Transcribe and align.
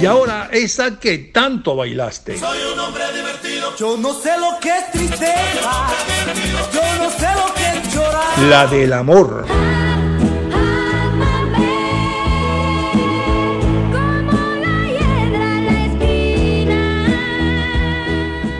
Y 0.00 0.06
ahora 0.06 0.48
esa 0.52 1.00
que 1.00 1.18
tanto 1.18 1.74
bailaste. 1.74 2.38
Soy 2.38 2.58
un 2.72 2.78
hombre 2.78 3.02
divertido. 3.12 3.76
Yo 3.76 3.96
no 3.96 4.14
sé 4.14 4.30
lo 4.38 4.60
que 4.60 4.68
es 4.68 4.92
tristeza. 4.92 5.88
Yo 6.72 6.80
no 7.02 7.10
sé 7.10 7.26
lo 7.34 7.52
que 7.54 7.78
es 7.78 7.94
llorar. 7.94 8.38
La 8.48 8.66
del 8.68 8.92
amor. 8.92 9.44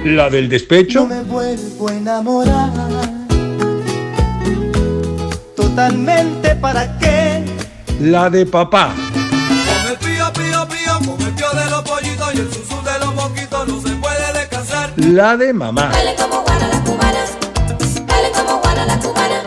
La 0.05 0.31
del 0.31 0.49
despecho. 0.49 1.03
No 1.03 1.07
me 1.07 1.23
vuelvo 1.23 1.89
a 1.89 1.95
enamorar. 1.95 2.71
Totalmente 5.55 6.57
para 6.57 6.99
qué. 6.99 7.45
La 8.01 8.29
de 8.29 8.45
papá. 8.45 8.93
La 15.13 15.39
de 15.39 15.55
mamá. 15.55 15.89
Dale 15.91 16.15
como 16.17 16.43
guana 16.43 16.69
la 16.69 16.85
cubana, 16.85 17.25
dale 18.07 18.31
como 18.31 18.61
guana 18.61 18.85
la 18.85 18.99
cubana. 18.99 19.43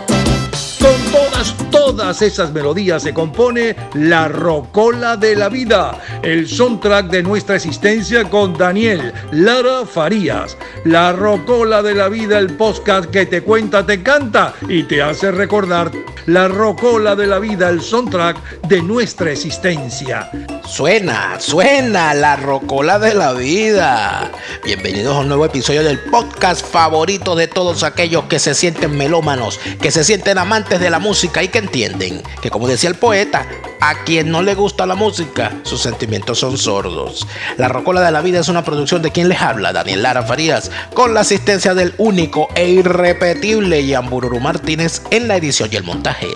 Con 0.79 1.11
todas, 1.11 1.55
todas 1.69 2.21
esas 2.23 2.51
melodías 2.51 3.03
se 3.03 3.13
compone 3.13 3.75
La 3.93 4.27
Rocola 4.27 5.17
de 5.17 5.35
la 5.35 5.49
Vida, 5.49 5.99
el 6.23 6.47
soundtrack 6.47 7.11
de 7.11 7.21
nuestra 7.21 7.57
existencia 7.57 8.27
con 8.27 8.57
Daniel 8.57 9.13
Lara 9.31 9.85
Farías. 9.85 10.57
La 10.83 11.13
Rocola 11.13 11.83
de 11.83 11.93
la 11.93 12.09
Vida, 12.09 12.39
el 12.39 12.57
podcast 12.57 13.11
que 13.11 13.27
te 13.27 13.43
cuenta, 13.43 13.85
te 13.85 14.01
canta 14.01 14.55
y 14.67 14.81
te 14.83 15.03
hace 15.03 15.31
recordar. 15.31 15.91
La 16.25 16.47
Rocola 16.47 17.15
de 17.15 17.27
la 17.27 17.37
Vida, 17.37 17.69
el 17.69 17.81
soundtrack 17.83 18.61
de 18.67 18.81
nuestra 18.81 19.31
existencia. 19.31 20.31
Suena, 20.65 21.39
suena 21.39 22.13
la 22.13 22.35
rocola 22.35 22.97
de 22.97 23.13
la 23.13 23.33
vida. 23.33 24.31
Bienvenidos 24.63 25.15
a 25.15 25.19
un 25.19 25.27
nuevo 25.27 25.45
episodio 25.45 25.83
del 25.83 25.99
podcast 25.99 26.65
favorito 26.65 27.35
de 27.35 27.47
todos 27.47 27.83
aquellos 27.83 28.23
que 28.25 28.39
se 28.39 28.55
sienten 28.55 28.95
melómanos, 28.97 29.59
que 29.81 29.91
se 29.91 30.03
sienten 30.03 30.37
amantes 30.37 30.79
de 30.79 30.89
la 30.89 30.99
música 30.99 31.43
y 31.43 31.49
que 31.49 31.59
entienden 31.59 32.23
que, 32.41 32.49
como 32.49 32.67
decía 32.67 32.89
el 32.89 32.95
poeta, 32.95 33.45
a 33.81 34.03
quien 34.03 34.29
no 34.29 34.43
le 34.43 34.55
gusta 34.55 34.85
la 34.85 34.95
música, 34.95 35.51
sus 35.63 35.81
sentimientos 35.81 36.39
son 36.39 36.57
sordos. 36.57 37.27
La 37.57 37.67
rocola 37.67 37.99
de 38.01 38.11
la 38.11 38.21
vida 38.21 38.39
es 38.39 38.47
una 38.47 38.63
producción 38.63 39.01
de 39.01 39.11
quien 39.11 39.27
les 39.27 39.41
habla, 39.41 39.73
Daniel 39.73 40.03
Lara 40.03 40.23
Farías, 40.23 40.70
con 40.93 41.13
la 41.13 41.21
asistencia 41.21 41.73
del 41.73 41.93
único 41.97 42.47
e 42.55 42.67
irrepetible 42.69 43.85
Yambururu 43.85 44.39
Martínez 44.39 45.01
en 45.11 45.27
la 45.27 45.35
edición 45.35 45.69
y 45.71 45.75
el 45.75 45.83
montaje. 45.83 46.27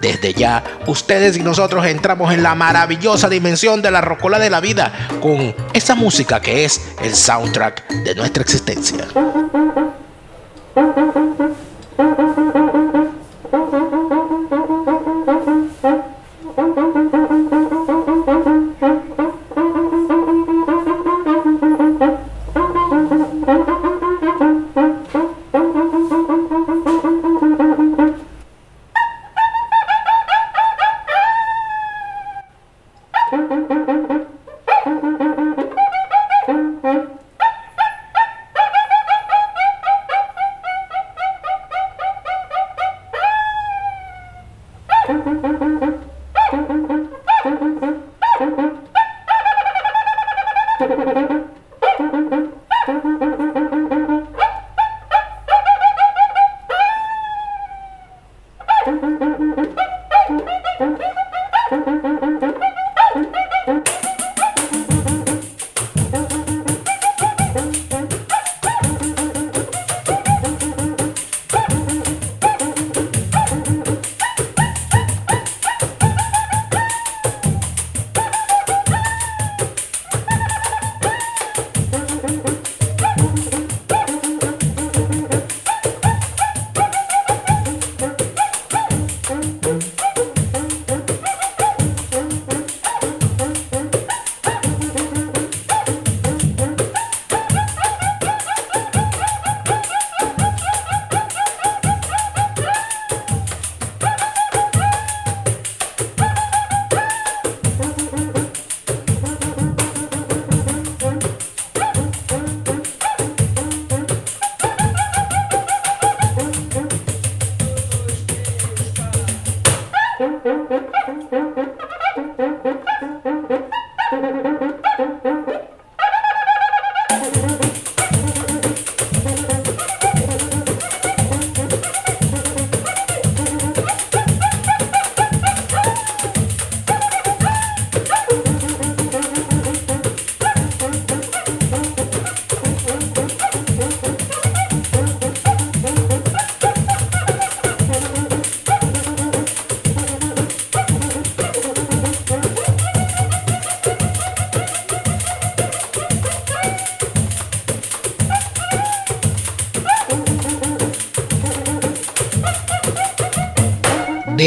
Desde 0.00 0.34
ya, 0.34 0.62
ustedes 0.86 1.36
y 1.36 1.42
nosotros 1.42 1.86
entramos 1.86 2.32
en 2.32 2.42
la 2.42 2.54
maravillosa 2.54 3.28
dimensión 3.28 3.82
de 3.82 3.90
la 3.90 4.00
rocola 4.00 4.38
de 4.38 4.50
la 4.50 4.60
vida 4.60 4.92
con 5.20 5.54
esa 5.72 5.94
música 5.94 6.40
que 6.40 6.64
es 6.64 6.80
el 7.02 7.14
soundtrack 7.14 7.88
de 8.04 8.14
nuestra 8.14 8.42
existencia. 8.42 9.06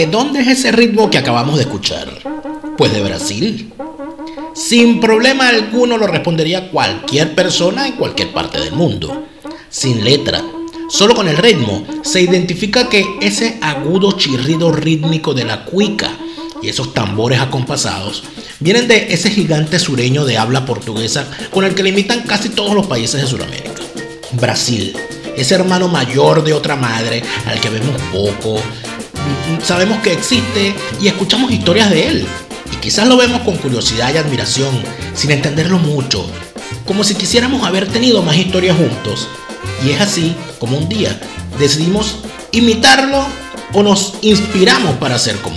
¿De 0.07 0.13
dónde 0.13 0.39
es 0.39 0.47
ese 0.47 0.71
ritmo 0.71 1.09
que 1.09 1.17
acabamos 1.17 1.57
de 1.57 1.63
escuchar? 1.63 2.07
Pues 2.77 2.93
de 2.93 3.01
Brasil. 3.01 3.73
Sin 4.55 5.01
problema 5.01 5.49
alguno 5.49 5.97
lo 5.97 6.07
respondería 6.07 6.71
cualquier 6.71 7.35
persona 7.35 7.85
en 7.85 7.97
cualquier 7.97 8.31
parte 8.31 8.57
del 8.57 8.71
mundo. 8.71 9.25
Sin 9.69 10.05
letra, 10.05 10.41
solo 10.89 11.13
con 11.13 11.27
el 11.27 11.35
ritmo, 11.35 11.85
se 12.03 12.21
identifica 12.21 12.87
que 12.87 13.05
ese 13.19 13.57
agudo 13.61 14.13
chirrido 14.13 14.71
rítmico 14.71 15.33
de 15.33 15.43
la 15.43 15.65
cuica 15.65 16.09
y 16.61 16.69
esos 16.69 16.93
tambores 16.93 17.41
acompasados 17.41 18.23
vienen 18.61 18.87
de 18.87 19.07
ese 19.13 19.29
gigante 19.29 19.77
sureño 19.77 20.23
de 20.23 20.37
habla 20.37 20.65
portuguesa 20.65 21.27
con 21.51 21.65
el 21.65 21.75
que 21.75 21.83
limitan 21.83 22.21
casi 22.21 22.47
todos 22.47 22.73
los 22.73 22.87
países 22.87 23.21
de 23.21 23.27
Sudamérica. 23.27 23.81
Brasil, 24.31 24.95
ese 25.35 25.55
hermano 25.55 25.89
mayor 25.89 26.45
de 26.45 26.53
otra 26.53 26.77
madre 26.77 27.21
al 27.45 27.59
que 27.59 27.69
vemos 27.69 28.01
poco, 28.13 28.61
sabemos 29.63 29.99
que 29.99 30.13
existe 30.13 30.75
y 31.01 31.07
escuchamos 31.07 31.51
historias 31.51 31.89
de 31.89 32.07
él. 32.07 32.27
Y 32.71 32.75
quizás 32.77 33.07
lo 33.07 33.17
vemos 33.17 33.41
con 33.41 33.57
curiosidad 33.57 34.13
y 34.13 34.17
admiración, 34.17 34.81
sin 35.13 35.31
entenderlo 35.31 35.79
mucho, 35.79 36.29
como 36.85 37.03
si 37.03 37.15
quisiéramos 37.15 37.65
haber 37.65 37.87
tenido 37.87 38.21
más 38.21 38.37
historias 38.37 38.77
juntos. 38.77 39.27
Y 39.85 39.91
es 39.91 40.01
así 40.01 40.35
como 40.59 40.77
un 40.77 40.89
día 40.89 41.19
decidimos 41.59 42.17
imitarlo 42.51 43.25
o 43.73 43.83
nos 43.83 44.15
inspiramos 44.21 44.95
para 44.97 45.19
ser 45.19 45.37
como 45.37 45.56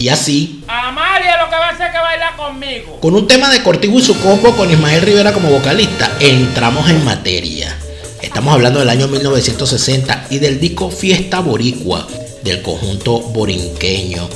Y 0.00 0.08
así, 0.08 0.64
Amalia 0.66 1.36
lo 1.42 1.50
que 1.50 1.56
va 1.56 1.66
a 1.66 1.70
hacer 1.72 1.88
es 1.88 1.92
que 1.92 1.98
bailar 1.98 2.34
conmigo. 2.34 2.98
con 3.02 3.14
un 3.14 3.26
tema 3.28 3.50
de 3.50 3.62
Cortijo 3.62 3.98
y 3.98 4.02
su 4.02 4.18
combo 4.18 4.56
con 4.56 4.70
Ismael 4.70 5.02
Rivera 5.02 5.34
como 5.34 5.50
vocalista, 5.50 6.10
entramos 6.20 6.88
en 6.88 7.04
materia. 7.04 7.76
Estamos 8.22 8.54
hablando 8.54 8.80
del 8.80 8.88
año 8.88 9.08
1960 9.08 10.28
y 10.30 10.38
del 10.38 10.58
disco 10.58 10.90
Fiesta 10.90 11.40
Boricua 11.40 12.08
del 12.42 12.62
conjunto 12.62 13.20
borinqueño. 13.20 14.26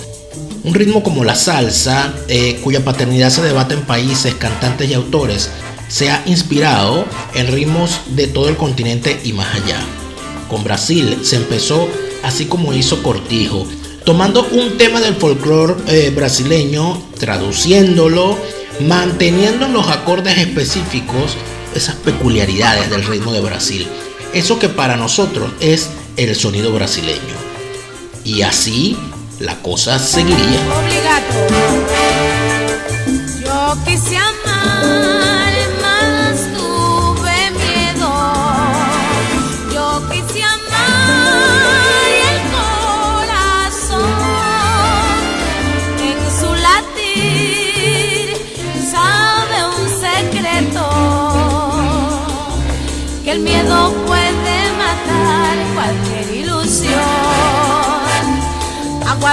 Un 0.64 0.74
ritmo 0.74 1.02
como 1.02 1.24
la 1.24 1.34
salsa, 1.34 2.12
eh, 2.28 2.60
cuya 2.62 2.84
paternidad 2.84 3.30
se 3.30 3.40
debate 3.40 3.72
en 3.72 3.86
países, 3.86 4.34
cantantes 4.34 4.90
y 4.90 4.92
autores, 4.92 5.48
se 5.88 6.10
ha 6.10 6.22
inspirado 6.26 7.06
en 7.34 7.50
ritmos 7.50 8.00
de 8.08 8.26
todo 8.26 8.50
el 8.50 8.58
continente 8.58 9.18
y 9.24 9.32
más 9.32 9.54
allá. 9.54 9.80
Con 10.50 10.62
Brasil 10.62 11.20
se 11.22 11.36
empezó 11.36 11.88
así 12.22 12.44
como 12.44 12.74
hizo 12.74 13.02
Cortijo, 13.02 13.66
tomando 14.04 14.46
un 14.52 14.76
tema 14.76 15.00
del 15.00 15.16
folclore 15.16 15.74
eh, 15.88 16.10
brasileño, 16.14 17.02
traduciéndolo, 17.18 18.38
manteniendo 18.80 19.66
en 19.66 19.72
los 19.72 19.88
acordes 19.88 20.38
específicos 20.38 21.36
esas 21.74 21.96
peculiaridades 21.96 22.90
del 22.90 23.04
ritmo 23.04 23.32
de 23.32 23.40
Brasil. 23.40 23.86
Eso 24.32 24.58
que 24.58 24.68
para 24.68 24.96
nosotros 24.96 25.52
es 25.60 25.90
el 26.16 26.34
sonido 26.36 26.72
brasileño. 26.72 27.34
Y 28.24 28.42
así 28.42 28.96
la 29.40 29.60
cosa 29.62 29.98
seguiría. 29.98 30.60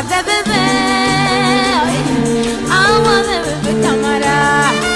Agua 0.01 0.17
de 0.17 0.23
bebé, 0.23 0.65
ay, 1.85 1.97
agua 2.71 3.17
de 3.21 3.37
bebé 3.45 3.81
cámara. 3.85 4.90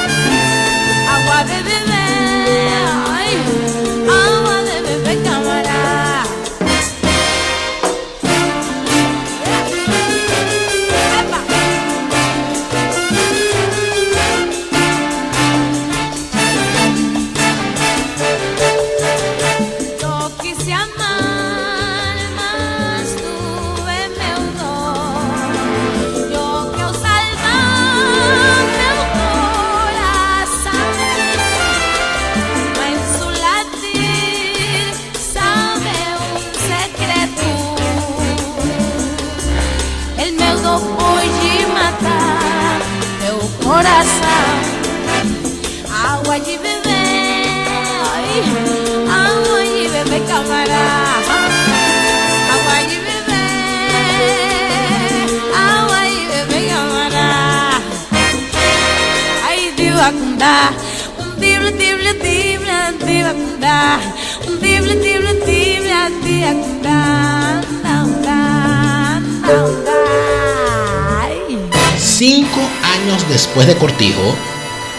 Cinco 71.97 72.61
años 72.83 73.27
después 73.29 73.67
de 73.67 73.75
Cortijo, 73.75 74.35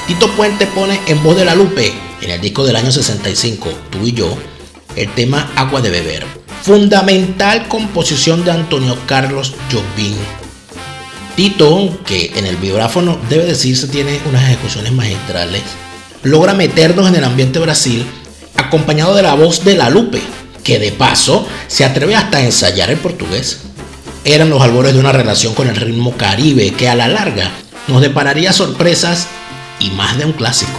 Tito 0.07 0.31
Puente 0.37 0.67
pone 0.67 1.01
en 1.07 1.23
voz 1.23 1.37
de 1.37 1.45
la 1.45 1.55
Lupe, 1.55 1.93
en 2.21 2.31
el 2.31 2.41
disco 2.41 2.65
del 2.65 2.77
año 2.77 2.93
65, 2.93 3.71
Tú 3.91 4.07
y 4.07 4.13
yo, 4.13 4.37
el 4.97 5.11
tema 5.15 5.51
Agua 5.57 5.81
de 5.81 5.91
Beber. 5.91 6.27
Fundamental 6.63 7.69
composición 7.69 8.45
de 8.45 8.51
Antonio 8.51 8.97
Carlos 9.07 9.55
Jobim. 9.71 10.46
Tito, 11.37 11.99
que 12.07 12.33
en 12.35 12.47
el 12.47 12.57
vibráfono 12.57 13.19
debe 13.29 13.45
decirse 13.45 13.89
tiene 13.89 14.19
unas 14.25 14.45
ejecuciones 14.45 14.91
magistrales, 14.93 15.61
logra 16.23 16.55
meternos 16.55 17.07
en 17.09 17.17
el 17.17 17.25
ambiente 17.25 17.59
Brasil 17.59 18.07
acompañado 18.57 19.15
de 19.15 19.23
la 19.23 19.35
voz 19.35 19.63
de 19.63 19.75
la 19.77 19.91
Lupe, 19.91 20.23
que 20.65 20.79
de 20.79 20.93
paso 20.93 21.47
se 21.69 21.85
atreve 21.85 22.17
hasta 22.17 22.39
a 22.39 22.43
ensayar 22.43 22.91
el 22.91 22.97
portugués. 22.97 23.61
Eran 24.25 24.49
los 24.49 24.63
albores 24.63 24.95
de 24.95 24.99
una 24.99 25.13
relación 25.13 25.53
con 25.53 25.69
el 25.69 25.77
ritmo 25.77 26.17
caribe 26.17 26.73
que 26.73 26.89
a 26.89 26.95
la 26.95 27.07
larga 27.07 27.51
nos 27.87 28.01
depararía 28.01 28.55
sorpresas 28.55 29.29
y 29.79 29.91
más 29.91 30.17
de 30.17 30.25
un 30.25 30.33
clásico. 30.33 30.79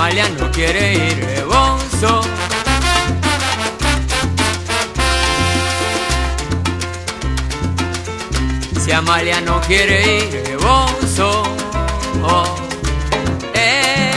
Amalia 0.00 0.30
no 0.30 0.50
quiere 0.50 0.94
ir 0.94 1.26
de. 1.26 1.44
Si 8.82 8.90
Amalia 8.92 9.42
no 9.42 9.60
quiere 9.60 10.20
ir 10.20 10.42
de 10.42 10.56
bozo. 10.56 11.42
Oh, 12.24 12.44
eh, 13.52 14.14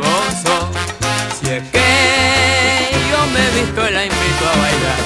bozo, 0.00 0.70
si 1.38 1.50
es 1.50 1.62
que 1.70 1.88
yo 3.10 3.26
me 3.26 3.44
visto 3.60 3.88
y 3.88 3.92
la 3.92 4.04
invito 4.06 4.44
a 4.48 4.56
bailar 4.62 5.00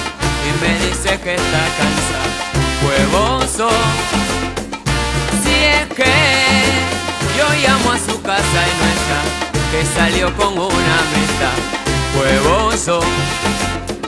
y 0.47 0.51
me 0.61 0.71
dice 0.87 1.19
que 1.19 1.35
está 1.35 1.63
cansada, 1.77 2.37
Si 3.57 3.63
es 5.49 5.87
que 5.95 6.13
yo 7.35 7.47
llamo 7.67 7.91
a 7.91 7.97
su 7.97 8.21
casa 8.21 8.59
y 8.67 8.73
no 8.77 8.85
está, 8.93 9.19
que 9.71 9.83
salió 9.95 10.31
con 10.35 10.53
una 10.53 10.97
meta, 11.15 11.49
huevoso. 12.19 12.99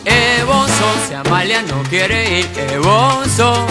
Evoso, 0.06 0.86
si 1.08 1.15
Amalia 1.15 1.63
no 1.63 1.82
quiere 1.89 2.41
ir, 2.41 2.50
Evoso. 2.74 3.65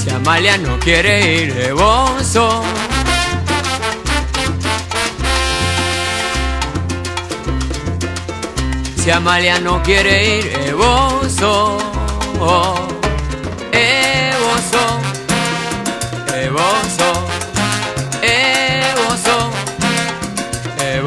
Si 0.00 0.10
Amalia 0.10 0.58
no 0.58 0.78
quiere 0.78 1.42
ir 1.42 1.54
de 1.54 1.72
Si 9.04 9.10
Amalia 9.10 9.60
no 9.60 9.82
quiere 9.82 10.38
ir 10.38 10.58
de 10.60 10.72
bozo. 10.72 11.76
Eh, 13.70 14.32
bozo. 14.40 15.02
Eh, 20.78 21.02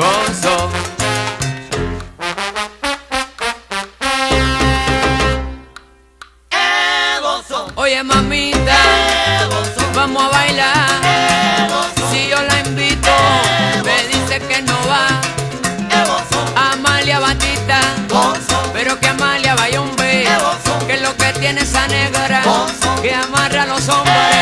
esa 21.67 21.86
negra 21.88 22.41
que 23.01 23.13
amarra 23.13 23.63
a 23.63 23.65
los 23.65 23.89
hombres. 23.89 24.37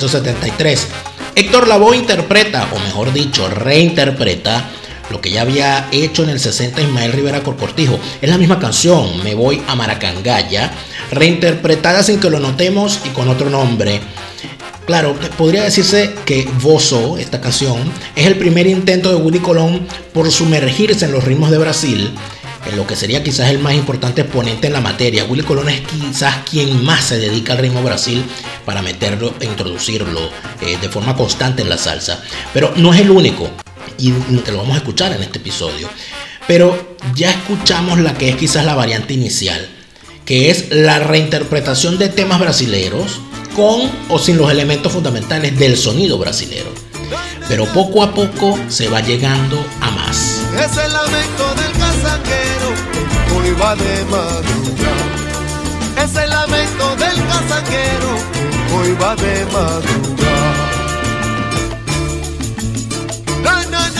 1973, 0.00 0.86
Héctor 1.34 1.68
Lavoe 1.68 1.96
interpreta, 1.96 2.66
o 2.72 2.78
mejor 2.78 3.12
dicho, 3.12 3.48
reinterpreta 3.48 4.70
lo 5.10 5.20
que 5.20 5.30
ya 5.30 5.42
había 5.42 5.88
hecho 5.92 6.22
en 6.22 6.30
el 6.30 6.40
60 6.40 6.80
Ismael 6.80 7.12
Rivera 7.12 7.42
Corcortijo. 7.42 7.98
Es 8.22 8.30
la 8.30 8.38
misma 8.38 8.58
canción, 8.58 9.22
Me 9.22 9.34
voy 9.34 9.60
a 9.68 9.74
Maracangaya, 9.74 10.72
reinterpretada 11.10 12.02
sin 12.02 12.18
que 12.18 12.30
lo 12.30 12.40
notemos 12.40 13.00
y 13.04 13.10
con 13.10 13.28
otro 13.28 13.50
nombre. 13.50 14.00
Claro, 14.86 15.14
podría 15.36 15.64
decirse 15.64 16.14
que 16.24 16.48
Bozo, 16.62 17.18
esta 17.18 17.40
canción, 17.40 17.78
es 18.16 18.26
el 18.26 18.36
primer 18.36 18.66
intento 18.66 19.10
de 19.10 19.16
Willy 19.16 19.40
Colón 19.40 19.86
por 20.14 20.30
sumergirse 20.30 21.04
en 21.04 21.12
los 21.12 21.24
ritmos 21.24 21.50
de 21.50 21.58
Brasil, 21.58 22.10
en 22.66 22.76
lo 22.76 22.86
que 22.86 22.96
sería 22.96 23.22
quizás 23.22 23.50
el 23.50 23.58
más 23.58 23.74
importante 23.74 24.22
exponente 24.22 24.68
en 24.68 24.72
la 24.72 24.80
materia. 24.80 25.24
Willy 25.24 25.42
Colón 25.42 25.68
es 25.68 25.80
quizás 25.82 26.36
quien 26.48 26.82
más 26.84 27.04
se 27.04 27.18
dedica 27.18 27.52
al 27.52 27.58
ritmo 27.58 27.82
Brasil 27.82 28.24
para 28.70 28.82
meterlo 28.82 29.34
e 29.40 29.46
introducirlo 29.46 30.30
eh, 30.60 30.78
de 30.80 30.88
forma 30.88 31.16
constante 31.16 31.62
en 31.62 31.68
la 31.68 31.76
salsa. 31.76 32.22
Pero 32.54 32.72
no 32.76 32.94
es 32.94 33.00
el 33.00 33.10
único, 33.10 33.50
y 33.98 34.12
te 34.12 34.52
lo 34.52 34.58
vamos 34.58 34.74
a 34.74 34.78
escuchar 34.78 35.10
en 35.10 35.24
este 35.24 35.38
episodio. 35.38 35.88
Pero 36.46 36.96
ya 37.16 37.32
escuchamos 37.32 37.98
la 37.98 38.14
que 38.14 38.28
es 38.28 38.36
quizás 38.36 38.64
la 38.64 38.76
variante 38.76 39.12
inicial, 39.12 39.68
que 40.24 40.50
es 40.50 40.70
la 40.70 41.00
reinterpretación 41.00 41.98
de 41.98 42.10
temas 42.10 42.38
brasileños 42.38 43.20
con 43.56 43.90
o 44.08 44.20
sin 44.20 44.38
los 44.38 44.48
elementos 44.52 44.92
fundamentales 44.92 45.58
del 45.58 45.76
sonido 45.76 46.16
brasilero. 46.16 46.72
Pero 47.48 47.64
poco 47.72 48.04
a 48.04 48.14
poco 48.14 48.56
se 48.68 48.88
va 48.88 49.00
llegando 49.00 49.66
a 49.80 49.90
más. 49.90 50.42
Es 50.54 50.76
el 50.76 50.92
lamento 50.92 51.54
del 51.56 51.72
casaquero. 51.72 52.40
Es 55.96 56.16
el 56.16 56.30
lamento 56.30 56.96
del 56.96 57.26
casaquero, 57.26 58.39
hoy 58.72 58.92
va 59.00 59.16
de 59.16 59.44
madrugada. 59.46 60.66
Na, 63.44 63.64
na, 63.72 63.90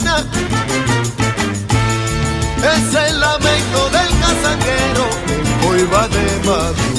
na. 0.00 0.24
Es 2.74 2.94
el 2.94 3.20
lamento 3.20 3.90
del 3.90 4.10
casaquero, 4.22 5.06
hoy 5.68 5.82
va 5.92 6.08
de 6.08 6.26
madrugada. 6.48 6.92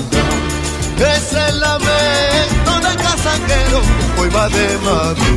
Es 1.15 1.33
el 1.33 1.59
lamento 1.59 2.71
del 2.85 2.97
casaquero, 2.97 3.81
hoy 4.17 4.29
va 4.29 4.47
de 4.49 4.77
madrugada. 4.79 5.35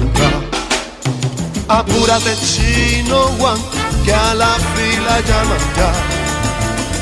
Apúrate 1.69 2.35
chino 2.37 3.19
Juan, 3.39 3.59
que 4.05 4.15
a 4.15 4.35
la 4.35 4.55
fila 4.75 5.21
llaman 5.21 5.59
ya. 5.77 6.18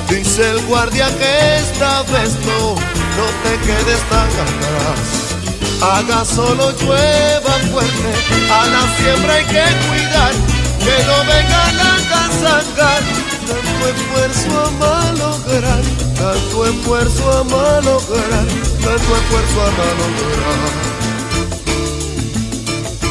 Dice 0.08 0.50
el 0.50 0.60
guardia 0.66 1.08
que 1.18 1.56
esta 1.56 2.02
vez 2.02 2.36
no, 2.46 2.74
te 3.42 3.58
quedes 3.66 4.00
tan 4.08 4.28
atrás. 4.28 5.26
Haga 5.82 6.24
solo 6.24 6.70
llueva 6.80 7.52
fuerte, 7.70 8.10
a 8.50 8.66
la 8.66 8.96
siembra 8.96 9.34
hay 9.34 9.44
que 9.44 9.64
cuidar, 9.88 10.32
que 10.78 11.04
no 11.06 11.18
venga 11.24 11.72
la 11.72 11.92
casaca. 12.08 12.90
Tanto 13.46 13.88
esfuerzo 13.88 14.50
a 14.60 14.70
malograr, 14.70 15.82
tanto 16.16 16.66
esfuerzo 16.66 17.24
a 17.38 17.44
malograr, 17.44 18.46
tanto 18.82 19.16
esfuerzo 19.16 19.58
a 19.60 19.70
malograr. 19.78 20.96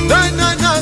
Na, 0.08 0.32
na, 0.32 0.56
na. 0.56 0.74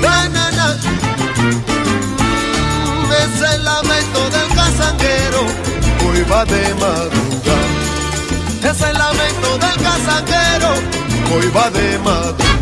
Na, 0.00 0.28
na, 0.28 0.50
na. 0.50 1.01
El 3.62 3.66
lamento 3.66 4.28
del 4.30 4.48
casanguero, 4.56 5.46
hoy 6.08 6.24
va 6.28 6.44
de 6.44 6.74
madrugada. 6.74 7.60
Es 8.60 8.82
el 8.82 8.98
lamento 8.98 9.58
del 9.58 9.76
casanguero, 9.84 10.74
hoy 11.32 11.48
va 11.54 11.70
de 11.70 11.96
madrugada. 12.00 12.61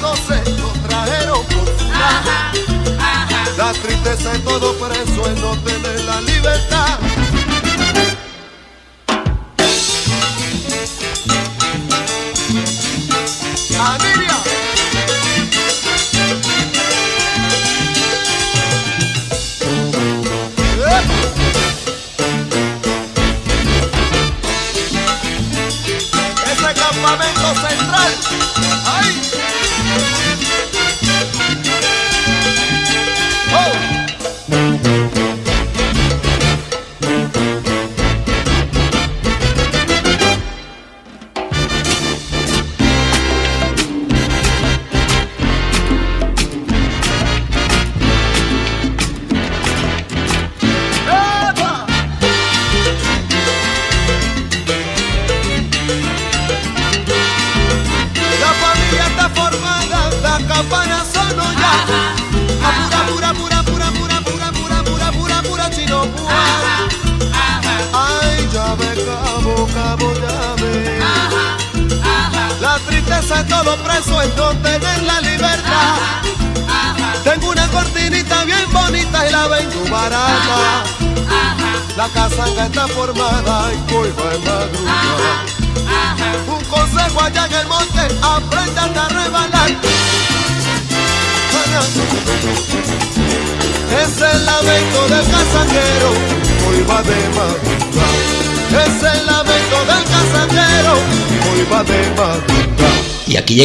lados 0.00 0.18
se 0.26 0.62
contrajeron 0.62 1.44
por 1.46 1.66
su. 1.66 1.88
La 3.56 3.72
tristeza 3.72 4.32
de 4.32 4.38
todo 4.40 4.74
preso 4.78 5.26
es 5.26 5.40
no 5.40 5.56
tener 5.58 6.04
la 6.04 6.20
libertad. 6.20 6.98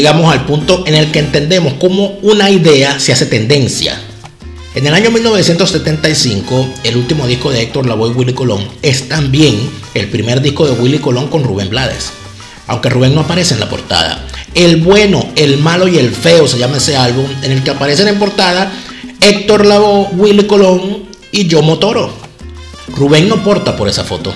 Llegamos 0.03 0.33
al 0.33 0.45
punto 0.45 0.83
en 0.85 0.95
el 0.95 1.13
que 1.13 1.19
entendemos 1.19 1.75
cómo 1.79 2.17
una 2.23 2.49
idea 2.49 2.99
se 2.99 3.13
hace 3.13 3.25
tendencia. 3.25 3.97
En 4.75 4.85
el 4.85 4.93
año 4.93 5.09
1975, 5.09 6.67
el 6.83 6.97
último 6.97 7.25
disco 7.25 7.49
de 7.49 7.61
Héctor 7.61 7.85
Lavoe 7.85 8.09
y 8.09 8.13
Willy 8.13 8.33
Colón 8.33 8.67
es 8.81 9.07
también 9.07 9.57
el 9.93 10.09
primer 10.09 10.41
disco 10.41 10.65
de 10.65 10.73
Willy 10.73 10.99
Colón 10.99 11.29
con 11.29 11.45
Rubén 11.45 11.69
Blades. 11.69 12.11
Aunque 12.67 12.89
Rubén 12.89 13.15
no 13.15 13.21
aparece 13.21 13.53
en 13.53 13.61
la 13.61 13.69
portada. 13.69 14.27
El 14.53 14.81
bueno, 14.81 15.25
el 15.37 15.59
malo 15.59 15.87
y 15.87 15.97
el 15.97 16.11
feo 16.11 16.49
se 16.49 16.57
llama 16.59 16.77
ese 16.77 16.97
álbum 16.97 17.25
en 17.41 17.53
el 17.53 17.63
que 17.63 17.71
aparecen 17.71 18.09
en 18.09 18.19
portada 18.19 18.73
Héctor 19.21 19.65
Lavoe, 19.65 20.09
Willy 20.17 20.45
Colón 20.47 21.05
y 21.31 21.47
Yo 21.47 21.61
Motoro. 21.61 22.13
Rubén 22.89 23.29
no 23.29 23.41
porta 23.41 23.77
por 23.77 23.87
esa 23.87 24.03
foto. 24.03 24.35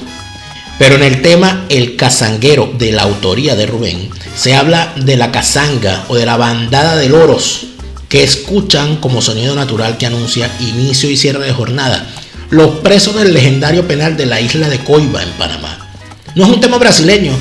Pero 0.79 0.95
en 0.95 1.03
el 1.03 1.21
tema 1.21 1.65
El 1.69 1.95
Cazanguero 1.95 2.71
de 2.77 2.91
la 2.91 3.03
autoría 3.03 3.55
de 3.55 3.65
Rubén, 3.65 4.09
se 4.35 4.55
habla 4.55 4.93
de 4.95 5.17
la 5.17 5.31
cazanga 5.31 6.05
o 6.07 6.15
de 6.15 6.25
la 6.25 6.37
bandada 6.37 6.95
de 6.95 7.09
loros 7.09 7.67
que 8.09 8.23
escuchan 8.23 8.97
como 8.97 9.21
sonido 9.21 9.55
natural 9.55 9.97
que 9.97 10.05
anuncia 10.05 10.49
inicio 10.59 11.09
y 11.09 11.17
cierre 11.17 11.45
de 11.45 11.53
jornada 11.53 12.07
los 12.49 12.79
presos 12.79 13.15
del 13.15 13.33
legendario 13.33 13.87
penal 13.87 14.15
de 14.15 14.25
la 14.25 14.39
isla 14.39 14.69
de 14.69 14.79
Coiba 14.79 15.21
en 15.21 15.31
Panamá. 15.31 15.89
No 16.35 16.45
es 16.45 16.51
un 16.51 16.61
tema 16.61 16.77
brasileño, 16.77 17.33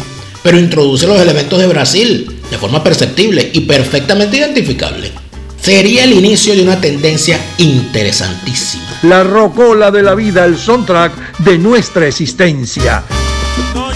pero 0.42 0.58
introduce 0.58 1.06
los 1.06 1.20
elementos 1.20 1.58
de 1.58 1.66
Brasil 1.66 2.40
de 2.50 2.58
forma 2.58 2.82
perceptible 2.82 3.50
y 3.52 3.60
perfectamente 3.60 4.38
identificable. 4.38 5.12
Sería 5.60 6.04
el 6.04 6.12
inicio 6.12 6.54
de 6.54 6.62
una 6.62 6.80
tendencia 6.80 7.40
interesantísima. 7.58 8.84
La 9.02 9.24
rocola 9.24 9.90
de 9.90 10.02
la 10.02 10.14
vida, 10.14 10.44
el 10.44 10.56
soundtrack 10.58 11.38
de 11.38 11.58
nuestra 11.58 12.06
existencia 12.06 13.04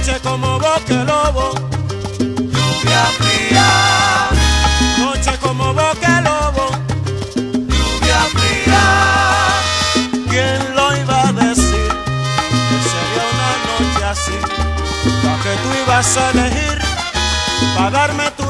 noche 0.01 0.19
como 0.23 0.59
boque 0.59 0.95
lobo. 0.95 1.53
Lluvia 2.19 3.05
fría. 3.19 3.69
Noche 4.99 5.33
como 5.41 5.75
boque 5.75 6.09
lobo. 6.25 6.71
Lluvia 7.37 8.21
fría. 8.35 8.83
¿Quién 10.31 10.75
lo 10.75 10.97
iba 10.97 11.29
a 11.29 11.33
decir? 11.33 11.89
Que 12.69 12.79
sería 12.91 13.25
una 13.35 13.51
noche 13.67 14.05
así. 14.05 14.37
La 15.25 15.35
que 15.43 15.53
tú 15.63 15.69
ibas 15.85 16.17
a 16.17 16.31
elegir. 16.31 16.79
Para 17.77 17.91
darme 17.91 18.31
tu 18.39 18.50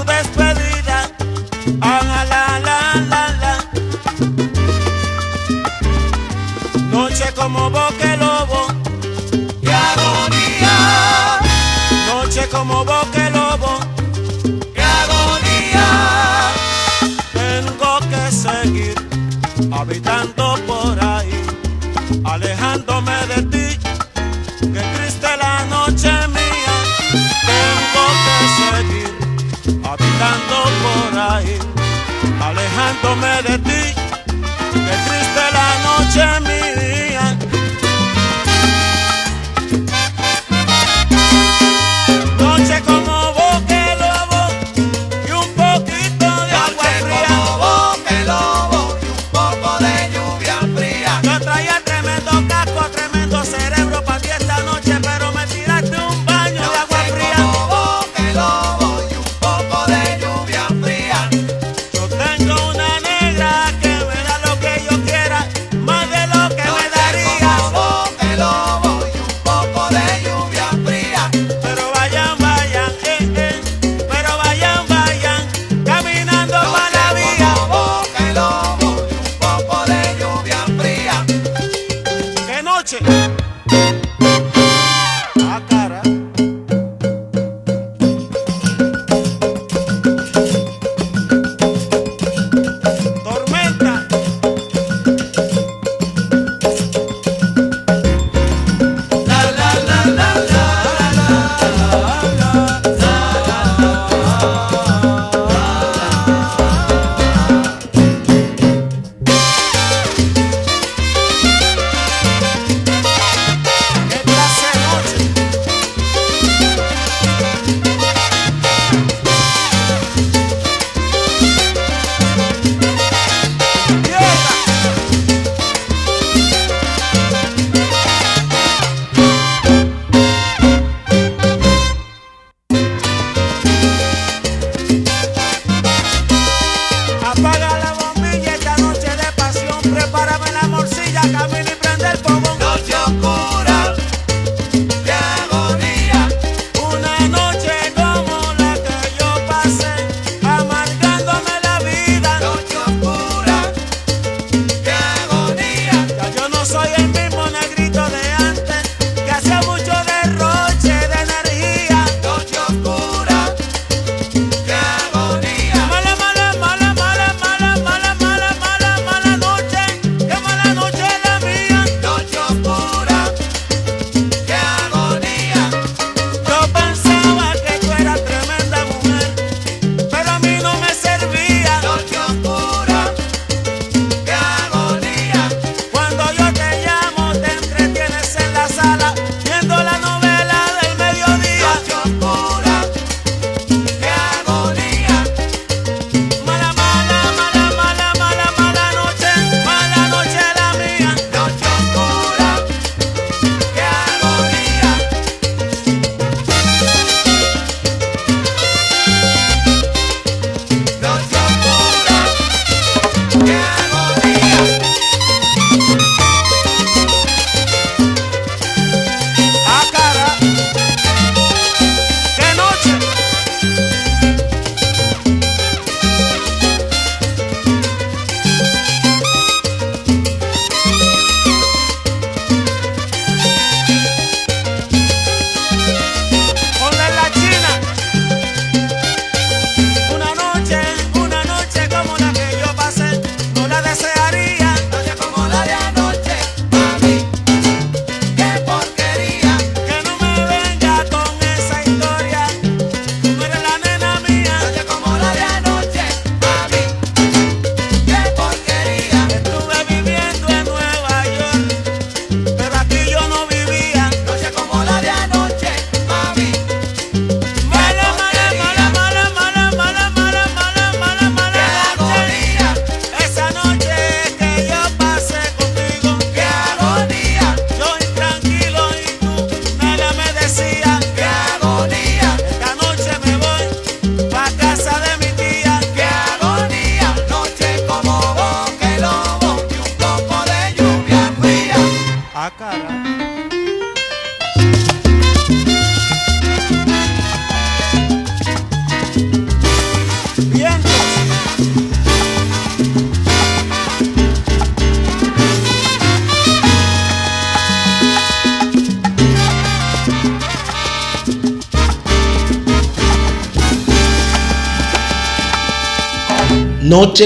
habitando 19.80 20.56
por 20.66 21.02
ahí, 21.02 21.32
alejándome 22.24 23.16
de 23.28 23.42
ti, 23.44 23.78
que 24.60 24.80
triste 24.94 25.28
la 25.38 25.64
noche 25.70 26.12
mía, 26.36 26.76
tengo 27.48 28.04
que 28.24 28.36
seguir 28.60 29.10
habitando 29.82 30.56
por 30.84 31.18
ahí, 31.18 31.58
alejándome 32.42 33.42
de 33.48 33.58
ti, 33.58 33.82
que 34.74 34.94
triste 35.06 35.44
la 35.58 35.68
noche 35.86 36.40
mía. 36.40 36.59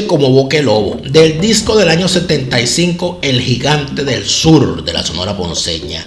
Como 0.07 0.31
Boque 0.31 0.62
Lobo, 0.62 0.97
del 1.05 1.40
disco 1.40 1.77
del 1.77 1.90
año 1.90 2.09
75, 2.09 3.18
El 3.20 3.40
Gigante 3.40 4.03
del 4.03 4.25
Sur 4.25 4.83
de 4.83 4.94
la 4.94 5.05
Sonora 5.05 5.37
Ponceña. 5.37 6.05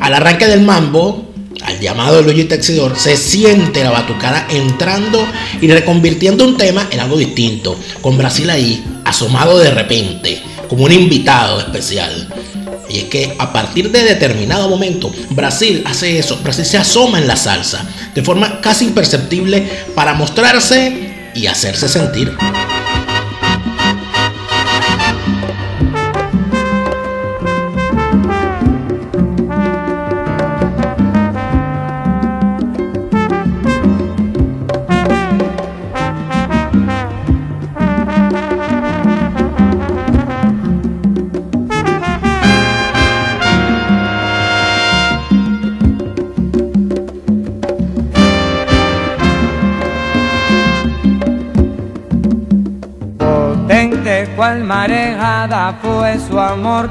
Al 0.00 0.12
arranque 0.12 0.46
del 0.48 0.62
mambo, 0.62 1.24
al 1.62 1.78
llamado 1.78 2.16
de 2.16 2.22
Luigi 2.24 2.44
Texidor, 2.44 2.98
se 2.98 3.16
siente 3.16 3.84
la 3.84 3.92
batucada 3.92 4.48
entrando 4.50 5.24
y 5.60 5.68
reconvirtiendo 5.68 6.44
un 6.44 6.56
tema 6.56 6.88
en 6.90 6.98
algo 6.98 7.16
distinto, 7.16 7.78
con 8.02 8.18
Brasil 8.18 8.50
ahí, 8.50 8.84
asomado 9.04 9.56
de 9.58 9.70
repente, 9.70 10.42
como 10.68 10.84
un 10.84 10.92
invitado 10.92 11.60
especial. 11.60 12.28
Y 12.88 12.98
es 12.98 13.04
que 13.04 13.36
a 13.38 13.52
partir 13.52 13.92
de 13.92 14.02
determinado 14.02 14.68
momento, 14.68 15.12
Brasil 15.30 15.84
hace 15.86 16.18
eso, 16.18 16.40
Brasil 16.42 16.66
se 16.66 16.78
asoma 16.78 17.18
en 17.18 17.28
la 17.28 17.36
salsa, 17.36 17.88
de 18.14 18.22
forma 18.22 18.60
casi 18.60 18.84
imperceptible 18.84 19.66
para 19.94 20.14
mostrarse 20.14 21.30
y 21.34 21.46
hacerse 21.46 21.88
sentir. 21.88 22.36
Marejada 54.86 55.74
fue 55.82 56.16
su 56.16 56.38
amor. 56.38 56.88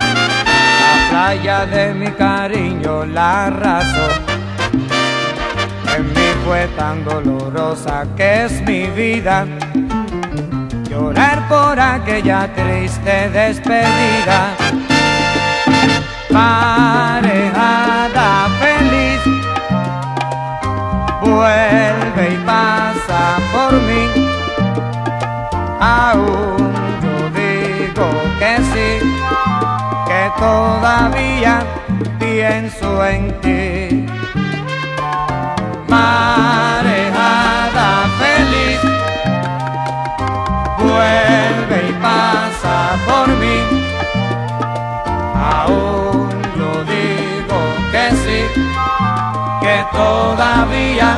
La 0.00 1.10
playa 1.10 1.66
de 1.66 1.92
mi 1.92 2.10
cariño 2.10 3.04
la 3.04 3.48
arrasó. 3.48 4.08
En 5.94 6.06
mí 6.08 6.28
fue 6.44 6.66
tan 6.68 7.04
dolorosa 7.04 8.06
que 8.16 8.44
es 8.44 8.62
mi 8.62 8.86
vida. 8.86 9.46
Llorar 10.88 11.46
por 11.48 11.78
aquella 11.78 12.48
triste 12.54 13.28
despedida. 13.28 14.54
Marejada 16.30 17.28
feliz, 18.58 19.20
vuelve 21.20 22.32
y 22.32 22.36
pasa 22.46 23.38
por 23.52 23.72
mí 23.82 24.30
aún 25.78 26.81
que 28.42 28.56
sí, 28.72 28.90
que 30.08 30.22
todavía 30.36 31.54
pienso 32.18 32.88
en 33.06 33.22
ti. 33.40 34.04
Marejada 35.86 37.88
feliz, 38.22 38.80
vuelve 40.80 41.78
y 41.88 41.90
pasa 42.02 42.76
por 43.06 43.28
mí. 43.42 43.58
Aún 45.54 46.28
yo 46.58 46.70
digo 46.94 47.58
que 47.92 48.04
sí, 48.22 48.40
que 49.62 49.76
todavía 49.92 51.08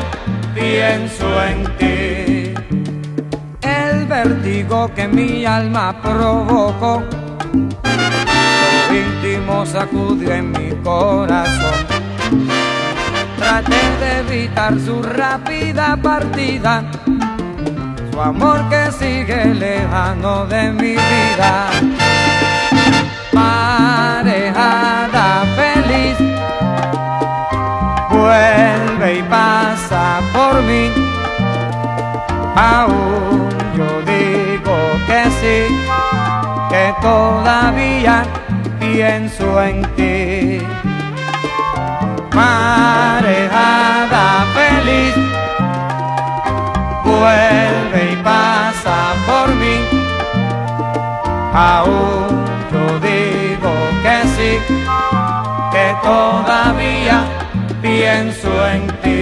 pienso 0.55 1.27
en 1.43 1.59
ti 1.79 2.14
que 4.93 5.09
mi 5.09 5.47
alma 5.47 5.95
provocó. 6.03 7.03
Lo 8.89 8.95
íntimo 8.95 9.65
sacudió 9.65 10.33
en 10.33 10.53
mi 10.53 10.71
corazón. 10.83 11.87
Traté 13.39 13.83
de 14.01 14.19
evitar 14.21 14.79
su 14.81 15.03
rápida 15.03 15.97
partida, 15.97 16.85
su 18.11 18.21
amor 18.21 18.69
que 18.69 18.93
sigue 18.93 19.55
lejano 19.55 20.47
de 20.47 20.73
mi 20.73 20.93
vida. 20.93 21.71
Marejada 23.33 24.65
feliz, 25.57 26.17
vuelve 28.11 29.19
y 29.19 29.23
pasa 29.23 30.21
por 30.33 30.63
mí. 30.63 30.91
Aún 32.57 33.54
que 35.15 35.31
sí, 35.41 35.59
que 36.71 36.95
todavía 37.01 38.25
pienso 38.81 39.63
en 39.63 39.83
ti. 39.95 40.61
Marejada 42.35 44.27
feliz, 44.59 45.15
vuelve 47.05 48.03
y 48.13 48.17
pasa 48.25 48.97
por 49.29 49.49
mí. 49.63 49.77
Aún 51.55 52.45
yo 52.73 52.85
digo 53.09 53.73
que 54.03 54.17
sí, 54.35 54.53
que 55.73 55.87
todavía 56.03 57.19
pienso 57.81 58.51
en 58.69 58.87
ti. 59.03 59.14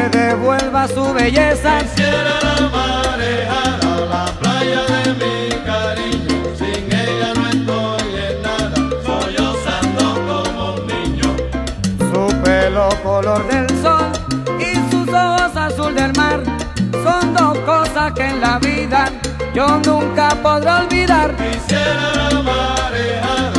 Le 0.00 0.08
devuelva 0.08 0.88
su 0.88 1.12
belleza. 1.12 1.78
Quisiera 1.80 2.34
la 2.42 2.68
marejada, 2.76 3.92
la 4.14 4.24
playa 4.40 4.82
de 4.92 5.02
mi 5.20 5.34
cariño. 5.70 6.38
Sin 6.58 6.84
ella 7.04 7.30
no 7.34 7.44
estoy 7.48 8.08
en 8.28 8.36
nada, 8.42 8.78
sollozando 9.04 10.04
como 10.26 10.74
un 10.74 10.86
niño. 10.86 11.28
Su 12.10 12.22
pelo 12.42 12.88
color 13.02 13.46
del 13.48 13.68
sol 13.82 14.10
y 14.58 14.70
sus 14.90 15.08
ojos 15.08 15.56
azul 15.56 15.94
del 15.94 16.12
mar 16.16 16.40
son 17.04 17.34
dos 17.34 17.58
cosas 17.58 18.12
que 18.12 18.24
en 18.24 18.40
la 18.40 18.58
vida 18.58 19.10
yo 19.54 19.66
nunca 19.84 20.28
podré 20.42 20.70
olvidar. 20.70 21.34
Quisiera 21.36 22.30
la 22.32 22.42
marejada, 22.42 23.49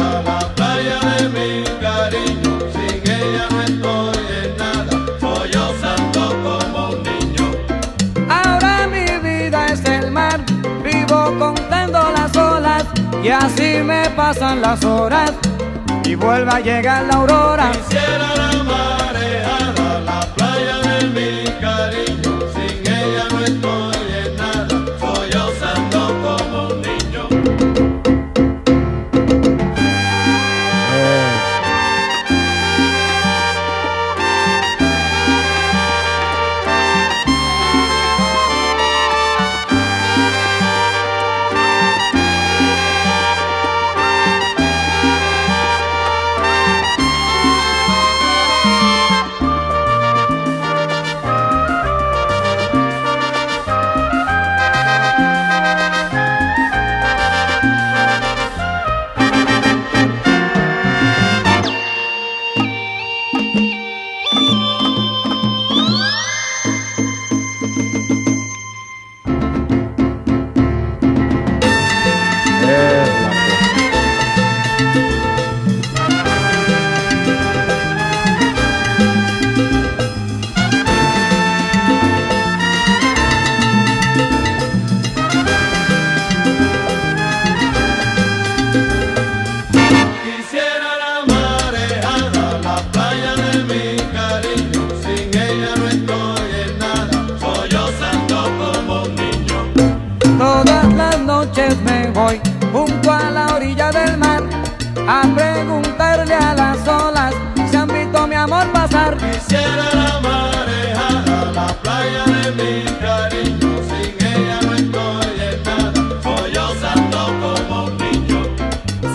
y 13.24 13.30
así 13.30 13.78
me 13.84 14.10
pasan 14.12 14.62
las 14.62 14.84
horas 14.84 15.34
y 16.04 16.16
vuelve 16.16 16.52
a 16.52 16.60
llegar 16.60 17.06
la 17.06 17.14
aurora. 17.16 17.72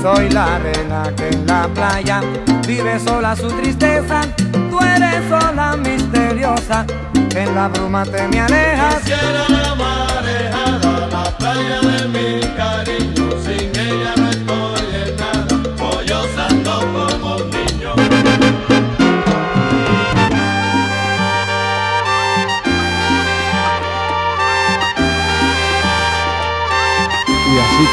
Soy 0.07 0.31
la 0.31 0.55
arena 0.55 1.13
que 1.17 1.29
en 1.31 1.47
la 1.49 1.67
playa 1.75 2.21
vive 2.65 2.97
sola 3.01 3.35
su 3.35 3.49
tristeza. 3.49 4.21
Tú 4.71 4.79
eres 4.79 5.29
sola 5.29 5.77
misteriosa, 5.77 6.87
en 7.35 7.55
la 7.57 7.67
bruma 7.67 8.05
te 8.05 8.29
me 8.29 8.41
alejas. 8.41 8.99
Quisiera 8.99 9.49
la 9.49 9.75
marejada, 9.75 11.09
la 11.09 11.25
playa 11.37 11.81
de 11.81 12.09
mi 12.09 12.36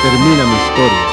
termina 0.04 0.44
mi 0.46 0.56
historia. 0.56 1.13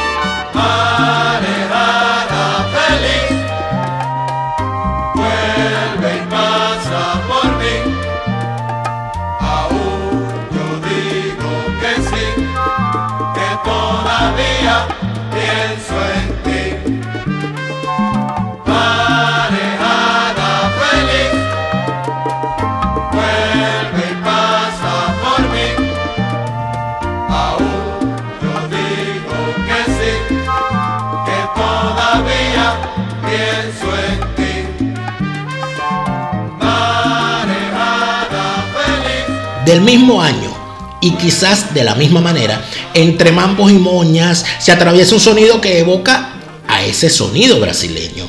Mismo 39.90 40.22
año 40.22 40.54
y 41.00 41.10
quizás 41.12 41.74
de 41.74 41.82
la 41.82 41.96
misma 41.96 42.20
manera, 42.20 42.64
entre 42.94 43.32
mambos 43.32 43.72
y 43.72 43.74
moñas 43.74 44.44
se 44.60 44.70
atraviesa 44.70 45.16
un 45.16 45.20
sonido 45.20 45.60
que 45.60 45.80
evoca 45.80 46.34
a 46.68 46.84
ese 46.84 47.10
sonido 47.10 47.58
brasileño. 47.58 48.28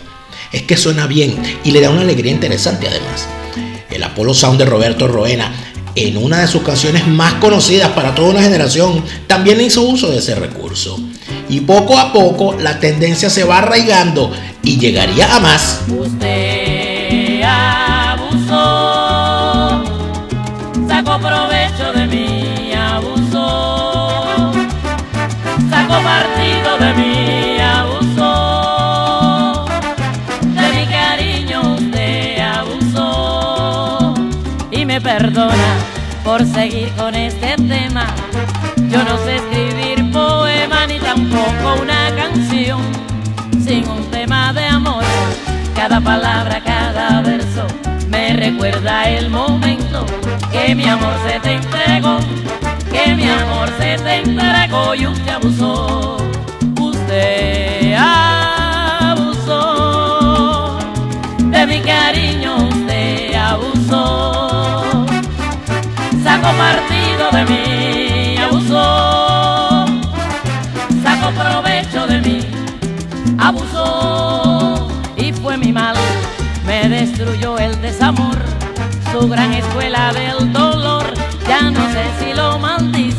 Es 0.51 0.63
que 0.63 0.75
suena 0.75 1.05
bien 1.05 1.37
y 1.63 1.69
le 1.69 1.81
da 1.81 1.91
una 1.91 2.01
alegría 2.01 2.31
interesante 2.31 2.87
además. 2.87 3.27
El 3.91 4.03
Apollo 4.03 4.33
Sound 4.33 4.57
de 4.57 4.65
Roberto 4.65 5.07
Roena, 5.07 5.53
en 5.93 6.17
una 6.17 6.39
de 6.41 6.47
sus 6.47 6.63
canciones 6.63 7.07
más 7.07 7.35
conocidas 7.35 7.89
para 7.89 8.15
toda 8.15 8.29
una 8.29 8.41
generación, 8.41 9.03
también 9.27 9.61
hizo 9.61 9.83
uso 9.83 10.09
de 10.09 10.17
ese 10.17 10.33
recurso. 10.33 10.99
Y 11.47 11.59
poco 11.59 11.99
a 11.99 12.11
poco 12.11 12.55
la 12.59 12.79
tendencia 12.79 13.29
se 13.29 13.43
va 13.43 13.59
arraigando 13.59 14.31
y 14.63 14.79
llegaría 14.79 15.35
a 15.35 15.39
más. 15.39 15.81
De 26.81 26.93
mí, 26.95 27.59
abusó, 27.59 28.25
de 30.41 30.67
mi 30.73 30.85
cariño 30.87 31.75
usted 31.75 32.39
abusó 32.39 34.15
y 34.71 34.83
me 34.85 34.99
perdona 34.99 35.75
por 36.23 36.43
seguir 36.43 36.89
con 36.93 37.13
este 37.13 37.55
tema. 37.57 38.07
Yo 38.89 39.03
no 39.03 39.15
sé 39.19 39.35
escribir 39.35 40.11
poema 40.11 40.87
ni 40.87 40.99
tampoco 40.99 41.81
una 41.81 42.15
canción 42.15 42.81
sin 43.63 43.87
un 43.87 44.03
tema 44.09 44.51
de 44.51 44.65
amor. 44.65 45.03
Cada 45.75 46.01
palabra, 46.01 46.63
cada 46.63 47.21
verso 47.21 47.67
me 48.09 48.33
recuerda 48.33 49.07
el 49.07 49.29
momento 49.29 50.03
que 50.51 50.73
mi 50.73 50.87
amor 50.87 51.13
se 51.27 51.39
te 51.41 51.53
entregó, 51.53 52.17
que 52.91 53.13
mi 53.13 53.29
amor 53.29 53.69
se 53.77 53.97
te 53.97 54.15
entregó 54.15 54.95
y 54.95 55.05
usted 55.05 55.29
abusó. 55.29 56.30
Abusó 59.01 60.77
de 61.39 61.67
mi 61.67 61.81
cariño, 61.81 62.55
usted 62.69 63.33
abusó. 63.35 65.05
Sacó 66.23 66.47
partido 66.57 67.31
de 67.31 67.45
mí, 67.45 68.37
abusó. 68.37 69.85
Sacó 71.03 71.31
provecho 71.31 72.07
de 72.07 72.21
mí, 72.21 72.47
abusó 73.37 74.87
y 75.17 75.33
fue 75.33 75.57
mi 75.57 75.73
mal, 75.73 75.95
me 76.65 76.87
destruyó 76.87 77.57
el 77.57 77.81
desamor, 77.81 78.37
su 79.11 79.27
gran 79.27 79.51
escuela 79.53 80.13
del 80.13 80.53
dolor, 80.53 81.13
ya 81.45 81.71
no 81.71 81.81
sé 81.91 82.05
si 82.19 82.33
lo 82.33 82.57
maldice 82.57 83.10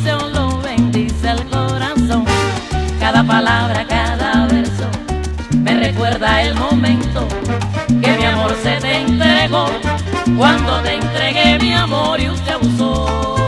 palabra, 3.33 3.87
cada 3.88 4.47
verso, 4.47 4.85
me 5.57 5.75
recuerda 5.75 6.43
el 6.43 6.55
momento 6.55 7.26
que 8.03 8.12
mi 8.18 8.26
amor 8.26 8.55
se 8.62 8.76
te 8.76 8.95
entregó, 8.95 9.70
cuando 10.37 10.83
te 10.83 10.97
entregué 10.97 11.59
mi 11.59 11.72
amor 11.72 12.20
y 12.20 12.28
usted 12.28 12.53
abusó. 12.53 13.41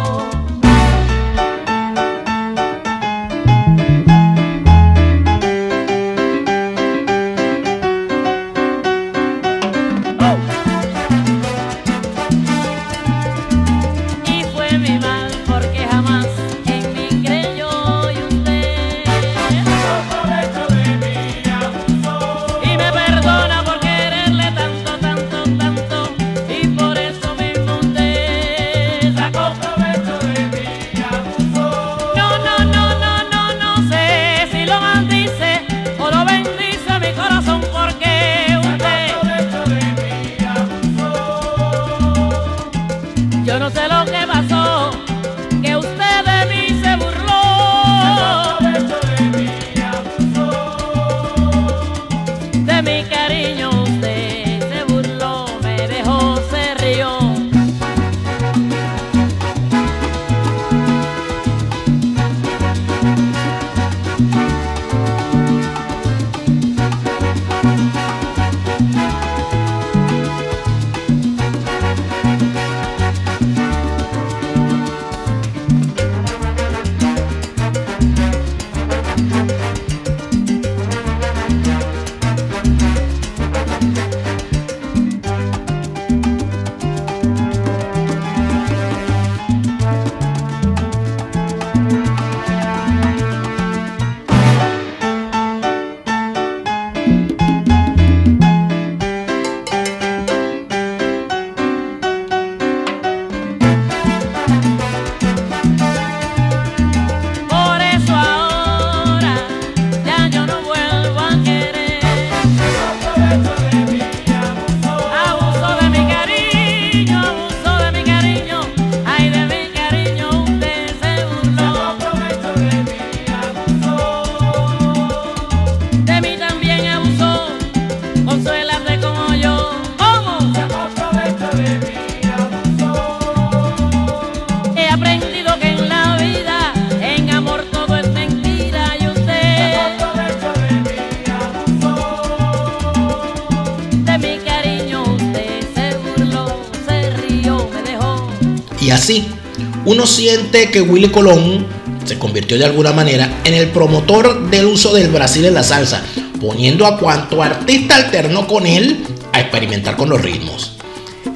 Siente 150.15 150.71
que 150.71 150.81
Willy 150.81 151.09
Colón 151.09 151.67
se 152.05 152.21
convirtió 152.21 152.57
de 152.57 152.65
alguna 152.65 152.93
manera 152.93 153.41
en 153.45 153.53
el 153.53 153.71
promotor 153.71 154.49
del 154.49 154.67
uso 154.67 154.95
del 154.95 155.11
Brasil 155.11 155.45
en 155.45 155.55
la 155.55 155.65
salsa, 155.65 156.03
poniendo 156.41 156.87
a 156.87 156.99
cuanto 156.99 157.43
artista 157.43 157.97
alternó 157.97 158.47
con 158.47 158.65
él 158.65 159.05
a 159.33 159.41
experimentar 159.41 159.97
con 159.97 160.09
los 160.09 160.23
ritmos. 160.23 160.77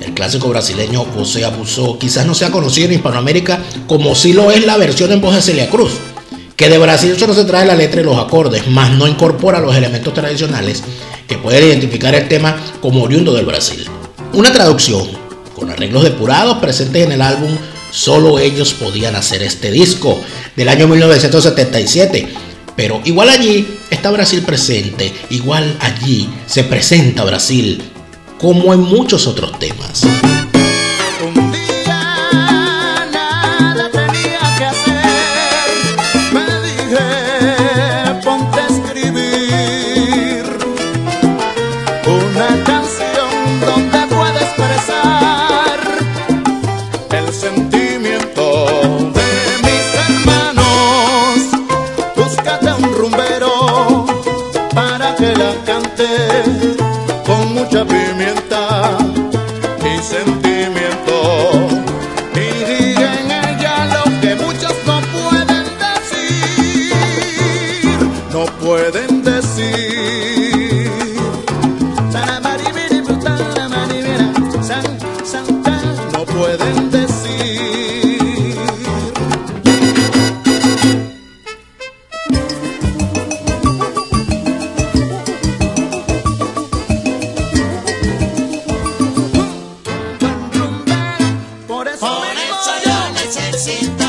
El 0.01 0.15
clásico 0.15 0.49
brasileño 0.49 1.05
José 1.13 1.45
Abusó 1.45 1.99
quizás 1.99 2.25
no 2.25 2.35
sea 2.35 2.53
conocido 2.53 2.87
en 2.87 2.95
Hispanoamérica 2.95 3.59
como 3.89 4.15
sí 4.15 4.33
lo 4.33 4.53
es 4.53 4.65
la 4.65 4.77
versión 4.77 5.11
en 5.11 5.21
voz 5.21 5.35
de 5.35 5.43
Celia 5.43 5.69
Cruz, 5.69 5.95
que 6.55 6.69
de 6.69 6.79
Brasil 6.79 7.17
solo 7.19 7.35
se 7.35 7.45
trae 7.45 7.67
la 7.67 7.75
letra 7.75 8.01
y 8.01 8.05
los 8.05 8.17
acordes, 8.17 8.69
más 8.69 8.93
no 8.93 9.09
incorpora 9.09 9.59
los 9.59 9.75
elementos 9.75 10.15
tradicionales 10.15 10.85
que 11.27 11.37
pueden 11.37 11.65
identificar 11.65 12.15
el 12.15 12.29
tema 12.29 12.57
como 12.81 13.03
oriundo 13.03 13.35
del 13.35 13.47
Brasil. 13.47 13.85
Una 14.35 14.53
traducción 14.53 15.09
con 15.57 15.69
arreglos 15.69 16.05
depurados 16.05 16.59
presentes 16.59 17.05
en 17.05 17.13
el 17.13 17.23
álbum 17.23 17.51
Solo 17.91 18.39
ellos 18.39 18.75
podían 18.75 19.17
hacer 19.17 19.43
este 19.43 19.71
disco 19.71 20.21
del 20.57 20.69
año 20.69 20.89
1977. 20.89 22.29
Pero 22.77 23.01
igual 23.05 23.29
allí 23.29 23.67
está 23.91 24.11
Brasil 24.11 24.43
presente, 24.43 25.13
igual 25.31 25.77
allí 25.81 26.31
se 26.47 26.63
presenta 26.63 27.25
Brasil, 27.25 27.83
como 28.39 28.73
en 28.73 28.81
muchos 28.81 29.27
otros 29.27 29.59
temas. 29.59 30.07
Yo 92.67 93.13
necesito. 93.13 94.08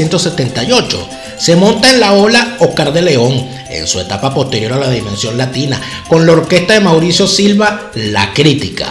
1978. 0.00 1.08
Se 1.38 1.56
monta 1.56 1.90
en 1.90 2.00
la 2.00 2.12
ola 2.12 2.56
Oscar 2.60 2.92
de 2.92 3.02
León, 3.02 3.46
en 3.68 3.86
su 3.86 4.00
etapa 4.00 4.32
posterior 4.34 4.72
a 4.72 4.78
la 4.78 4.90
dimensión 4.90 5.36
latina, 5.36 5.80
con 6.08 6.26
la 6.26 6.32
orquesta 6.32 6.74
de 6.74 6.80
Mauricio 6.80 7.26
Silva, 7.26 7.90
La 7.94 8.32
Crítica. 8.32 8.88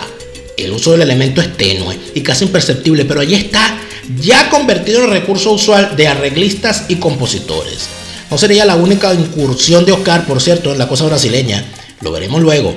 El 0.58 0.72
uso 0.72 0.92
del 0.92 1.02
elemento 1.02 1.42
es 1.42 1.56
tenue 1.56 1.98
y 2.14 2.22
casi 2.22 2.46
imperceptible, 2.46 3.06
pero 3.06 3.22
allí 3.22 3.36
está, 3.36 3.78
ya 4.20 4.50
convertido 4.50 5.04
en 5.04 5.12
recurso 5.12 5.52
usual 5.52 5.96
de 5.96 6.08
arreglistas 6.08 6.86
y 6.90 6.96
compositores. 6.96 7.88
No 8.30 8.38
sería 8.38 8.66
la 8.66 8.76
única 8.76 9.14
incursión 9.14 9.86
de 9.86 9.94
Oscar, 9.94 10.26
por 10.26 10.42
cierto, 10.42 10.72
en 10.72 10.78
la 10.78 10.88
cosa 10.88 11.06
brasileña, 11.06 11.64
lo 12.02 12.12
veremos 12.12 12.42
luego. 12.42 12.76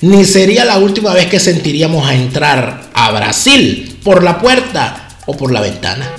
Ni 0.00 0.24
sería 0.24 0.64
la 0.64 0.78
última 0.78 1.12
vez 1.12 1.26
que 1.26 1.40
sentiríamos 1.40 2.06
a 2.08 2.14
entrar 2.14 2.90
a 2.94 3.10
Brasil 3.10 3.98
por 4.02 4.22
la 4.22 4.40
puerta 4.40 5.08
o 5.26 5.36
por 5.36 5.52
la 5.52 5.60
ventana. 5.60 6.14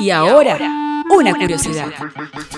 Y 0.00 0.10
ahora, 0.10 0.58
una 1.20 1.34
curiosidad. 1.34 1.88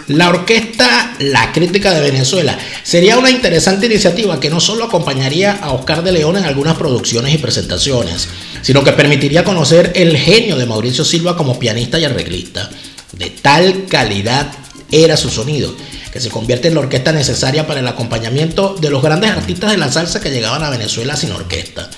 La 0.08 0.28
orquesta 0.28 1.14
La 1.20 1.52
Crítica 1.52 1.92
de 1.92 2.00
Venezuela 2.00 2.58
sería 2.82 3.18
una 3.18 3.30
interesante 3.30 3.86
iniciativa 3.86 4.40
que 4.40 4.50
no 4.50 4.60
solo 4.60 4.84
acompañaría 4.84 5.52
a 5.52 5.72
Oscar 5.72 6.02
de 6.02 6.12
León 6.12 6.36
en 6.36 6.44
algunas 6.44 6.76
producciones 6.76 7.34
y 7.34 7.38
presentaciones, 7.38 8.28
sino 8.62 8.82
que 8.84 8.92
permitiría 8.92 9.44
conocer 9.44 9.92
el 9.94 10.16
genio 10.16 10.56
de 10.56 10.66
Mauricio 10.66 11.04
Silva 11.04 11.36
como 11.36 11.58
pianista 11.58 11.98
y 11.98 12.04
arreglista. 12.04 12.70
De 13.12 13.30
tal 13.30 13.86
calidad 13.86 14.50
era 14.90 15.16
su 15.16 15.30
sonido, 15.30 15.74
que 16.12 16.20
se 16.20 16.30
convierte 16.30 16.68
en 16.68 16.74
la 16.74 16.80
orquesta 16.80 17.12
necesaria 17.12 17.66
para 17.66 17.80
el 17.80 17.88
acompañamiento 17.88 18.76
de 18.80 18.90
los 18.90 19.02
grandes 19.02 19.30
artistas 19.30 19.70
de 19.70 19.78
la 19.78 19.90
salsa 19.90 20.20
que 20.20 20.30
llegaban 20.30 20.62
a 20.62 20.70
Venezuela 20.70 21.16
sin 21.16 21.32
orquesta. 21.32 21.90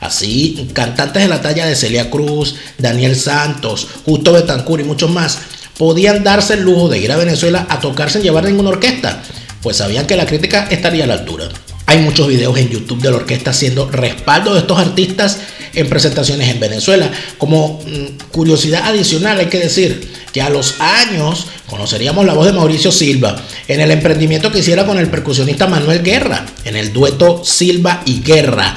Así, 0.00 0.68
cantantes 0.72 1.22
de 1.22 1.28
la 1.28 1.40
talla 1.40 1.64
de 1.64 1.76
Celia 1.76 2.10
Cruz, 2.10 2.56
Daniel 2.76 3.14
Santos, 3.14 3.86
Justo 4.04 4.32
Betancourt 4.32 4.82
y 4.82 4.86
muchos 4.86 5.10
más 5.10 5.38
podían 5.78 6.24
darse 6.24 6.54
el 6.54 6.62
lujo 6.62 6.88
de 6.88 6.98
ir 6.98 7.12
a 7.12 7.16
Venezuela 7.16 7.66
a 7.68 7.80
tocar 7.80 8.10
sin 8.10 8.22
llevar 8.22 8.44
ninguna 8.44 8.70
orquesta, 8.70 9.22
pues 9.62 9.76
sabían 9.76 10.06
que 10.06 10.16
la 10.16 10.26
crítica 10.26 10.68
estaría 10.70 11.04
a 11.04 11.06
la 11.06 11.14
altura. 11.14 11.48
Hay 11.86 11.98
muchos 11.98 12.28
videos 12.28 12.56
en 12.58 12.70
YouTube 12.70 13.02
de 13.02 13.10
la 13.10 13.16
orquesta 13.16 13.50
haciendo 13.50 13.90
respaldo 13.90 14.54
de 14.54 14.60
estos 14.60 14.78
artistas 14.78 15.38
en 15.74 15.88
presentaciones 15.88 16.48
en 16.48 16.60
Venezuela. 16.60 17.10
Como 17.38 17.80
mm, 17.84 18.30
curiosidad 18.30 18.82
adicional 18.84 19.38
hay 19.38 19.46
que 19.46 19.58
decir 19.58 20.08
que 20.32 20.42
a 20.42 20.50
los 20.50 20.80
años 20.80 21.46
conoceríamos 21.68 22.24
la 22.24 22.34
voz 22.34 22.46
de 22.46 22.52
Mauricio 22.52 22.92
Silva 22.92 23.36
en 23.68 23.80
el 23.80 23.90
emprendimiento 23.90 24.50
que 24.52 24.60
hiciera 24.60 24.86
con 24.86 24.98
el 24.98 25.08
percusionista 25.08 25.66
Manuel 25.66 26.02
Guerra, 26.02 26.46
en 26.64 26.76
el 26.76 26.92
dueto 26.92 27.44
Silva 27.44 28.02
y 28.06 28.22
Guerra, 28.22 28.76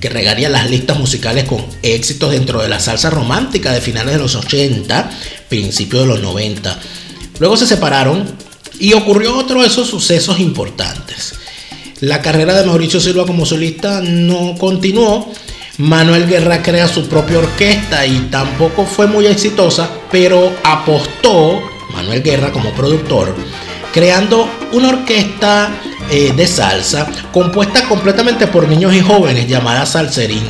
que 0.00 0.08
regaría 0.08 0.48
las 0.48 0.70
listas 0.70 0.98
musicales 0.98 1.44
con 1.44 1.64
éxitos 1.82 2.32
dentro 2.32 2.60
de 2.62 2.68
la 2.68 2.80
salsa 2.80 3.10
romántica 3.10 3.72
de 3.72 3.80
finales 3.80 4.14
de 4.14 4.20
los 4.20 4.34
80, 4.34 5.10
principios 5.48 6.02
de 6.02 6.08
los 6.08 6.20
90. 6.20 6.78
Luego 7.38 7.56
se 7.56 7.66
separaron 7.66 8.24
y 8.78 8.92
ocurrió 8.92 9.36
otro 9.36 9.60
de 9.60 9.68
esos 9.68 9.88
sucesos 9.88 10.40
importantes. 10.40 11.34
La 12.00 12.20
carrera 12.20 12.54
de 12.54 12.66
Mauricio 12.66 13.00
Silva 13.00 13.24
como 13.24 13.46
solista 13.46 14.00
no 14.02 14.54
continuó. 14.58 15.32
Manuel 15.78 16.26
Guerra 16.26 16.62
crea 16.62 16.88
su 16.88 17.06
propia 17.06 17.38
orquesta 17.38 18.06
y 18.06 18.28
tampoco 18.30 18.86
fue 18.86 19.06
muy 19.06 19.26
exitosa, 19.26 19.90
pero 20.10 20.54
apostó 20.64 21.60
Manuel 21.92 22.22
Guerra 22.22 22.52
como 22.52 22.70
productor, 22.72 23.34
creando 23.92 24.48
una 24.72 24.88
orquesta 24.88 25.70
eh, 26.10 26.32
de 26.36 26.46
salsa 26.46 27.10
compuesta 27.32 27.86
completamente 27.88 28.46
por 28.46 28.68
niños 28.68 28.94
y 28.94 29.00
jóvenes 29.00 29.48
llamada 29.48 29.84
Salserín, 29.84 30.44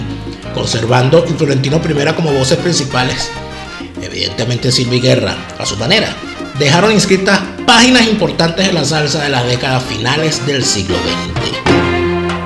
conservando 0.55 1.25
Florentino 1.25 1.81
I 1.85 2.13
como 2.15 2.33
voces 2.33 2.59
principales. 2.59 3.31
Evidentemente 4.01 4.71
Silva 4.71 4.95
y 4.97 5.01
Guerra, 5.01 5.37
a 5.59 5.67
su 5.67 5.77
manera, 5.77 6.15
dejaron 6.59 6.93
inscritas 6.93 7.41
páginas 7.67 8.07
importantes 8.07 8.67
de 8.67 8.73
la 8.73 8.85
salsa 8.85 9.23
de 9.23 9.31
las 9.31 9.47
décadas 9.47 9.83
finales 9.85 10.45
del 10.47 10.65
siglo 10.65 10.97
XX. 10.97 11.37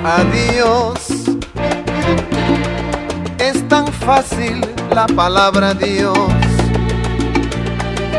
Adiós. 0.05 1.01
Es 3.38 3.68
tan 3.68 3.86
fácil 3.92 4.61
la 4.94 5.07
palabra 5.07 5.74
Dios, 5.74 6.16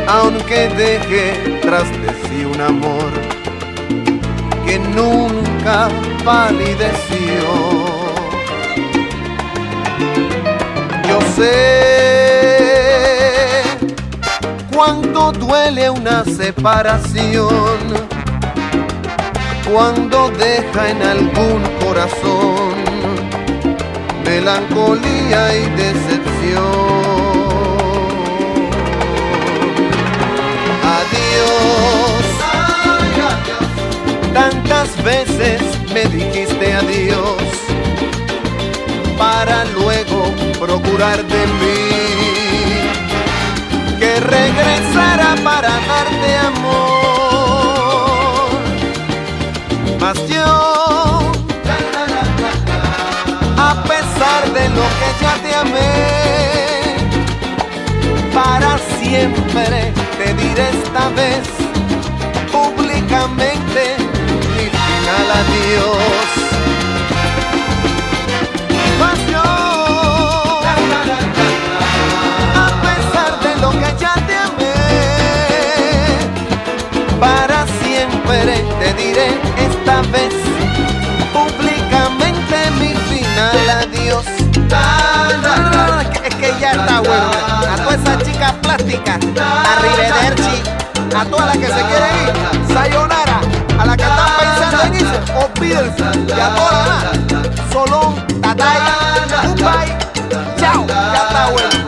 aunque 0.06 0.68
deje 0.76 1.58
tras 1.62 1.90
de 1.90 2.08
sí 2.22 2.44
un 2.44 2.60
amor 2.60 3.10
que 4.66 4.78
nunca 4.78 5.88
palideció. 6.24 6.92
Yo 11.08 11.18
sé 11.36 12.21
cuánto 14.74 15.32
duele 15.32 15.90
una 15.90 16.24
separación 16.24 17.78
cuando 19.72 20.30
deja 20.30 20.90
en 20.90 21.02
algún 21.02 21.62
corazón 21.84 22.74
melancolía 24.24 25.56
y 25.56 25.64
decepción. 25.70 26.72
Adiós, 30.98 32.24
tantas 34.32 35.04
veces 35.04 35.62
me 35.92 36.04
dijiste 36.06 36.72
adiós 36.74 37.42
para 39.18 39.64
luego 39.66 40.24
procurar 40.58 41.24
de 41.24 41.46
mí 41.46 42.51
que 44.12 44.20
regresara 44.20 45.34
para 45.42 45.70
darte 45.88 46.36
amor. 46.46 47.30
Mas 50.00 50.28
yo, 50.28 51.32
a 53.56 53.82
pesar 53.84 54.42
de 54.52 54.68
lo 54.70 54.86
que 54.98 55.08
ya 55.22 55.34
te 55.42 55.54
amé, 55.54 55.94
para 58.34 58.78
siempre 59.00 59.92
te 60.18 60.34
diré 60.34 60.68
esta 60.70 61.08
vez 61.10 61.48
públicamente 62.50 63.96
mi 64.56 64.66
final 64.68 65.26
adiós. 65.40 66.51
Esta 79.18 80.00
vez. 80.10 80.32
Públicamente 81.32 82.70
mi 82.78 82.94
final 83.10 83.70
adiós. 83.70 84.24
Es 86.24 86.34
que 86.36 86.54
ya 86.60 86.72
está 86.72 87.00
bueno. 87.00 87.30
A 87.70 87.76
todas 87.76 88.00
esas 88.00 88.22
chicas 88.24 88.52
plásticas, 88.62 89.18
a 89.38 89.80
Rivederci, 89.82 90.62
a 91.14 91.24
todas 91.26 91.46
las 91.46 91.58
que 91.58 91.66
se 91.66 91.72
quieren 91.72 92.14
ir, 92.22 92.74
sayonara, 92.74 93.40
a 93.78 93.86
las 93.86 93.96
que 93.96 94.02
están 94.02 94.30
pensando 94.40 94.82
en 94.84 94.94
irse, 94.94 95.18
olvídense, 95.36 96.04
y 96.28 96.40
a 96.40 96.54
todas 96.54 96.88
las 96.88 97.72
Solón, 97.72 98.26
Tatay, 98.40 98.78
goodbye, 99.44 99.96
chao, 100.58 100.86
ya 100.86 101.26
está 101.28 101.50
bueno. 101.50 101.81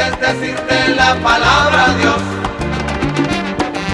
Triste 0.00 0.24
es 0.24 0.40
decirte 0.40 0.94
la 0.94 1.14
palabra 1.16 1.88
Dios. 1.98 2.16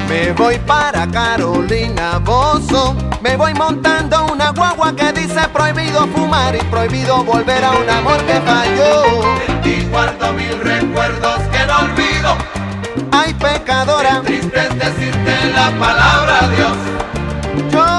Me 0.09 0.33
voy 0.33 0.59
para 0.61 1.07
Carolina 1.09 2.19
Bozo, 2.19 2.95
me 3.23 3.37
voy 3.37 3.53
montando 3.55 4.27
una 4.33 4.51
guagua 4.51 4.95
que 4.95 5.13
dice 5.13 5.41
prohibido 5.53 6.07
fumar 6.09 6.55
y 6.55 6.61
prohibido 6.65 7.25
volver 7.25 7.65
a 7.65 7.73
un 7.73 7.91
amor 7.91 8.19
que 8.25 8.41
falló. 8.41 9.35
Y 9.65 9.85
guardo 9.87 10.33
mil 10.35 10.61
recuerdos 10.61 11.41
que 11.51 11.67
no 11.67 11.79
olvido. 11.79 12.37
Ay 13.11 13.35
pecadora, 13.35 14.21
Triste 14.25 14.61
es 14.61 14.79
decirte 14.79 15.53
la 15.55 15.71
palabra 15.73 16.49
Dios. 16.55 17.73
yo 17.73 17.96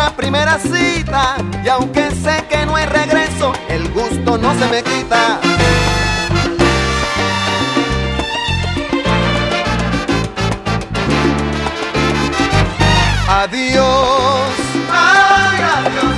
nuestra 0.00 0.16
primera 0.16 0.58
cita 0.58 1.36
y 1.62 1.68
aunque 1.68 2.10
sé 2.10 2.44
que 2.48 2.64
no 2.64 2.74
hay 2.76 2.86
regreso, 2.86 3.52
el 3.68 3.86
gusto 3.90 4.38
no 4.38 4.54
se 4.58 4.66
me 4.68 4.82
quita. 4.82 5.38
Adiós, 13.28 14.50
ay 14.90 15.60
adiós. 15.76 16.16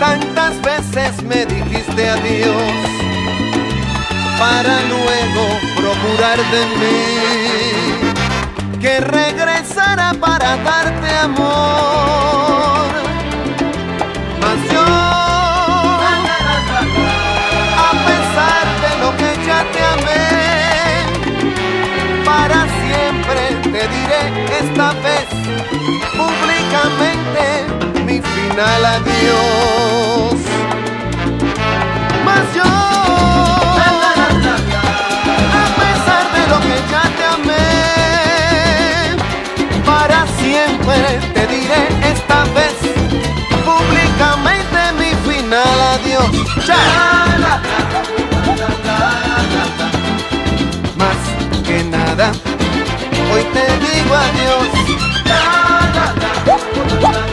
Tantas 0.00 0.60
veces 0.62 1.22
me 1.22 1.46
dijiste 1.46 2.08
adiós 2.08 2.72
para 4.38 4.80
luego 4.82 5.60
jurar 6.02 6.38
de 6.38 6.66
mí 6.80 7.04
que 8.80 8.98
regresara 9.00 10.12
para 10.20 10.56
darte 10.56 11.16
amor. 11.18 12.41
Te 23.82 23.88
diré 23.88 24.22
esta 24.60 24.92
vez 25.06 25.26
públicamente 26.16 27.44
mi 28.06 28.18
final 28.20 28.84
adiós. 28.84 30.36
Mas 32.24 32.44
yo, 32.54 32.62
a 35.62 35.66
pesar 35.80 36.24
de 36.36 36.42
lo 36.52 36.58
que 36.66 36.76
ya 36.92 37.04
te 37.18 37.24
amé, 37.36 37.70
para 39.84 40.18
siempre 40.40 40.98
te 41.34 41.42
diré 41.48 41.82
esta 42.12 42.38
vez 42.56 42.76
públicamente 43.64 44.78
mi 45.00 45.12
final 45.28 45.78
adiós. 45.94 46.30
Más 50.96 51.20
que 51.66 51.78
nada, 51.84 52.26
hoy 53.32 53.44
te 53.44 53.64
digo 53.78 54.14
adiós. 54.14 54.68
No, 57.02 57.31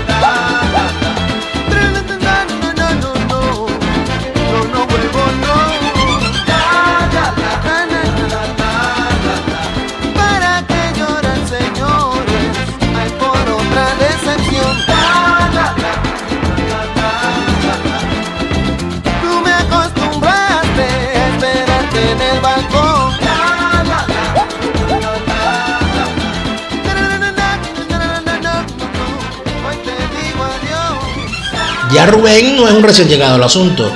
Ya 31.93 32.05
Rubén 32.05 32.55
no 32.55 32.67
es 32.67 32.73
un 32.73 32.83
recién 32.83 33.07
llegado 33.07 33.35
al 33.35 33.43
asunto. 33.43 33.91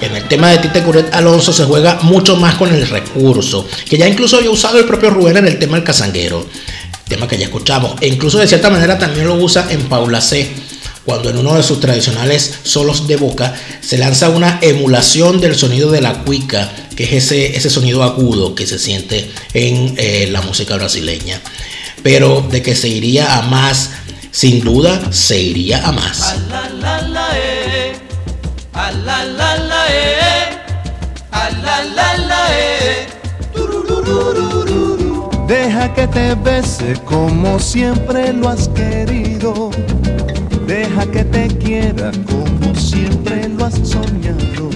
En 0.00 0.14
el 0.16 0.26
tema 0.28 0.50
de 0.50 0.58
Tite 0.58 0.82
Curet 0.82 1.14
Alonso 1.14 1.52
se 1.52 1.64
juega 1.64 1.98
mucho 2.02 2.36
más 2.36 2.54
con 2.54 2.72
el 2.72 2.86
recurso, 2.86 3.66
que 3.88 3.98
ya 3.98 4.08
incluso 4.08 4.36
había 4.36 4.50
usado 4.50 4.78
el 4.78 4.84
propio 4.84 5.10
Rubén 5.10 5.38
en 5.38 5.46
el 5.46 5.58
tema 5.58 5.76
del 5.76 5.84
casanguero, 5.84 6.46
tema 7.08 7.28
que 7.28 7.38
ya 7.38 7.46
escuchamos, 7.46 7.94
e 8.00 8.08
incluso 8.08 8.38
de 8.38 8.46
cierta 8.46 8.70
manera 8.70 8.98
también 8.98 9.26
lo 9.26 9.34
usa 9.34 9.66
en 9.70 9.82
Paula 9.82 10.20
C, 10.20 10.50
cuando 11.04 11.30
en 11.30 11.38
uno 11.38 11.54
de 11.54 11.62
sus 11.62 11.80
tradicionales 11.80 12.58
solos 12.62 13.06
de 13.06 13.16
boca 13.16 13.54
se 13.80 13.96
lanza 13.96 14.28
una 14.28 14.58
emulación 14.60 15.40
del 15.40 15.56
sonido 15.56 15.90
de 15.90 16.00
la 16.00 16.24
cuica, 16.24 16.70
que 16.94 17.04
es 17.04 17.12
ese, 17.12 17.56
ese 17.56 17.70
sonido 17.70 18.02
agudo 18.02 18.54
que 18.54 18.66
se 18.66 18.78
siente 18.78 19.30
en 19.54 19.94
eh, 19.96 20.28
la 20.30 20.42
música 20.42 20.76
brasileña. 20.76 21.40
Pero 22.02 22.46
de 22.50 22.60
que 22.60 22.74
se 22.74 22.88
iría 22.88 23.36
a 23.38 23.42
más, 23.42 23.90
sin 24.36 24.60
duda 24.60 25.12
se 25.12 25.40
iría 25.40 25.86
a 25.86 25.92
más. 25.92 26.34
La 29.06 29.24
la 29.24 29.56
la 29.56 29.82
eh, 29.88 30.58
a 31.30 31.48
eh. 32.50 33.06
Deja 35.46 35.94
que 35.94 36.08
te 36.08 36.34
bese 36.34 36.94
como 37.04 37.60
siempre 37.60 38.32
lo 38.32 38.48
has 38.48 38.68
querido. 38.68 39.70
Deja 40.66 41.06
que 41.06 41.24
te 41.24 41.46
quiera 41.46 42.10
como 42.28 42.74
siempre 42.74 43.48
lo 43.48 43.66
has 43.66 43.74
soñado. 43.74 44.70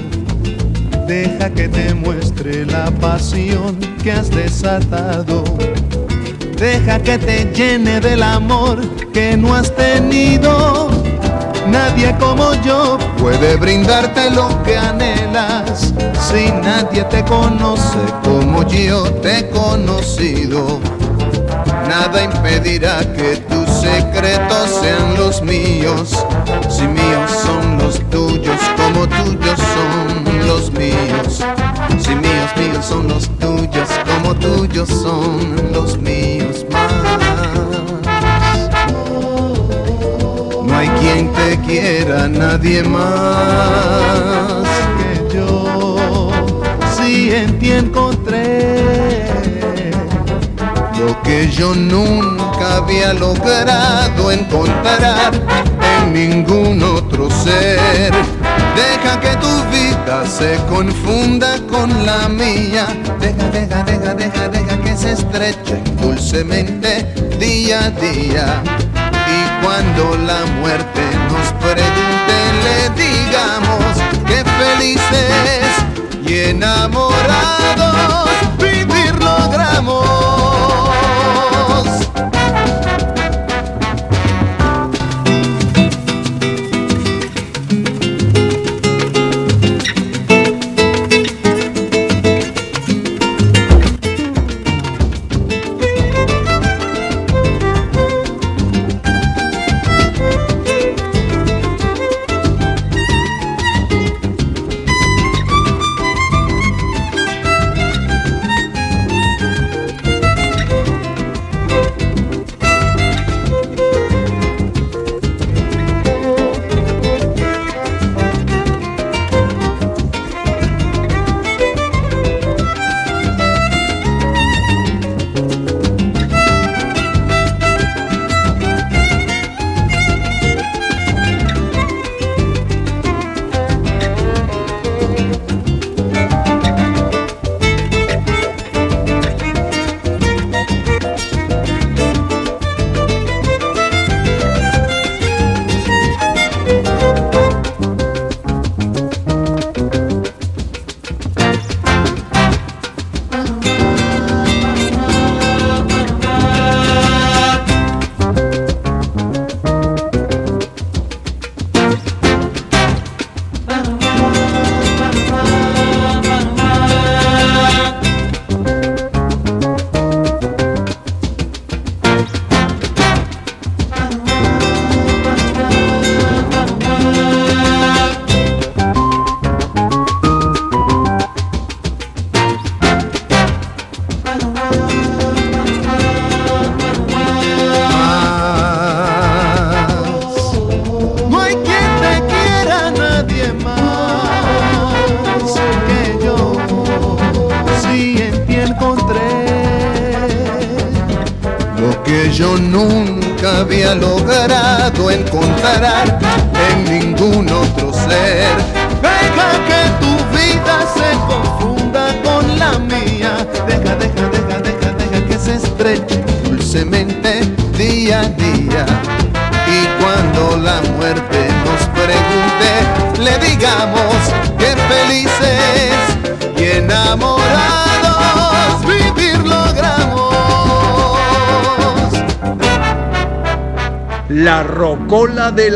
Deja 1.08 1.50
que 1.50 1.68
te 1.68 1.92
muestre 1.92 2.64
la 2.66 2.88
pasión 3.00 3.80
que 4.00 4.12
has 4.12 4.30
desatado. 4.30 5.42
Deja 6.56 7.00
que 7.00 7.18
te 7.18 7.52
llene 7.52 8.00
del 8.00 8.22
amor 8.22 8.78
que 9.12 9.36
no 9.36 9.56
has 9.56 9.74
tenido. 9.74 10.88
Nadie 11.66 12.14
como 12.18 12.54
yo 12.62 12.98
puede 13.20 13.56
brindarte 13.56 14.30
lo 14.30 14.62
que 14.62 14.76
anhelas. 14.76 15.92
Si 16.28 16.50
nadie 16.50 17.04
te 17.04 17.22
conoce 17.24 17.98
como 18.24 18.66
yo 18.66 19.04
te 19.22 19.38
he 19.38 19.50
conocido. 19.50 20.80
Nada 21.88 22.22
impedirá 22.22 23.00
que 23.14 23.36
tus 23.48 23.68
secretos 23.68 24.70
sean 24.80 25.16
los 25.16 25.42
míos. 25.42 26.24
Si 26.68 26.86
míos 26.86 27.30
son 27.44 27.78
los 27.78 28.00
tuyos, 28.10 28.58
como 28.76 29.06
tuyos 29.06 29.58
son 29.74 30.46
los 30.46 30.70
míos. 30.72 31.44
Si 31.98 32.14
míos, 32.14 32.50
míos 32.56 32.86
son 32.86 33.08
los 33.08 33.28
tuyos, 33.38 33.88
como 34.06 34.34
tuyos 34.34 34.88
son 34.88 35.72
los 35.72 35.98
míos 35.98 36.64
quien 41.01 41.32
te 41.32 41.59
quiera, 41.66 42.28
nadie 42.28 42.82
más 42.82 44.64
que 44.98 45.34
yo. 45.34 46.30
Si 46.96 47.32
en 47.32 47.59
ti 47.59 47.72
encontré 47.72 49.20
lo 50.98 51.20
que 51.22 51.48
yo 51.51 51.74
nunca 51.74 52.76
había 52.76 53.12
logrado 53.14 54.30
encontrar 54.30 55.32
en 56.03 56.12
ningún 56.12 56.82
otro 56.82 57.30
ser. 57.30 58.12
Deja 58.76 59.20
que 59.20 59.36
tu 59.36 59.55
vida 59.70 60.26
se 60.26 60.57
confunda 60.68 61.57
con 61.68 62.07
la 62.07 62.28
mía. 62.28 62.86
Deja, 63.18 63.48
deja, 63.51 63.82
deja, 63.84 64.14
deja, 64.14 64.48
deja 64.48 64.80
que 64.82 64.96
se 64.96 65.12
estreche 65.12 65.80
dulcemente 66.01 67.07
día 67.38 67.86
a 67.86 67.90
día. 67.90 68.62
Cuando 69.62 70.16
la 70.16 70.44
muerte 70.61 71.00
nos 71.30 71.52
pregunte, 71.61 72.36
le 72.64 72.90
digamos 73.02 73.84
que 74.26 74.44
felices 74.44 75.70
y 76.26 76.50
enamorados 76.50 78.28
vivir 78.58 79.14
logramos. 79.22 80.59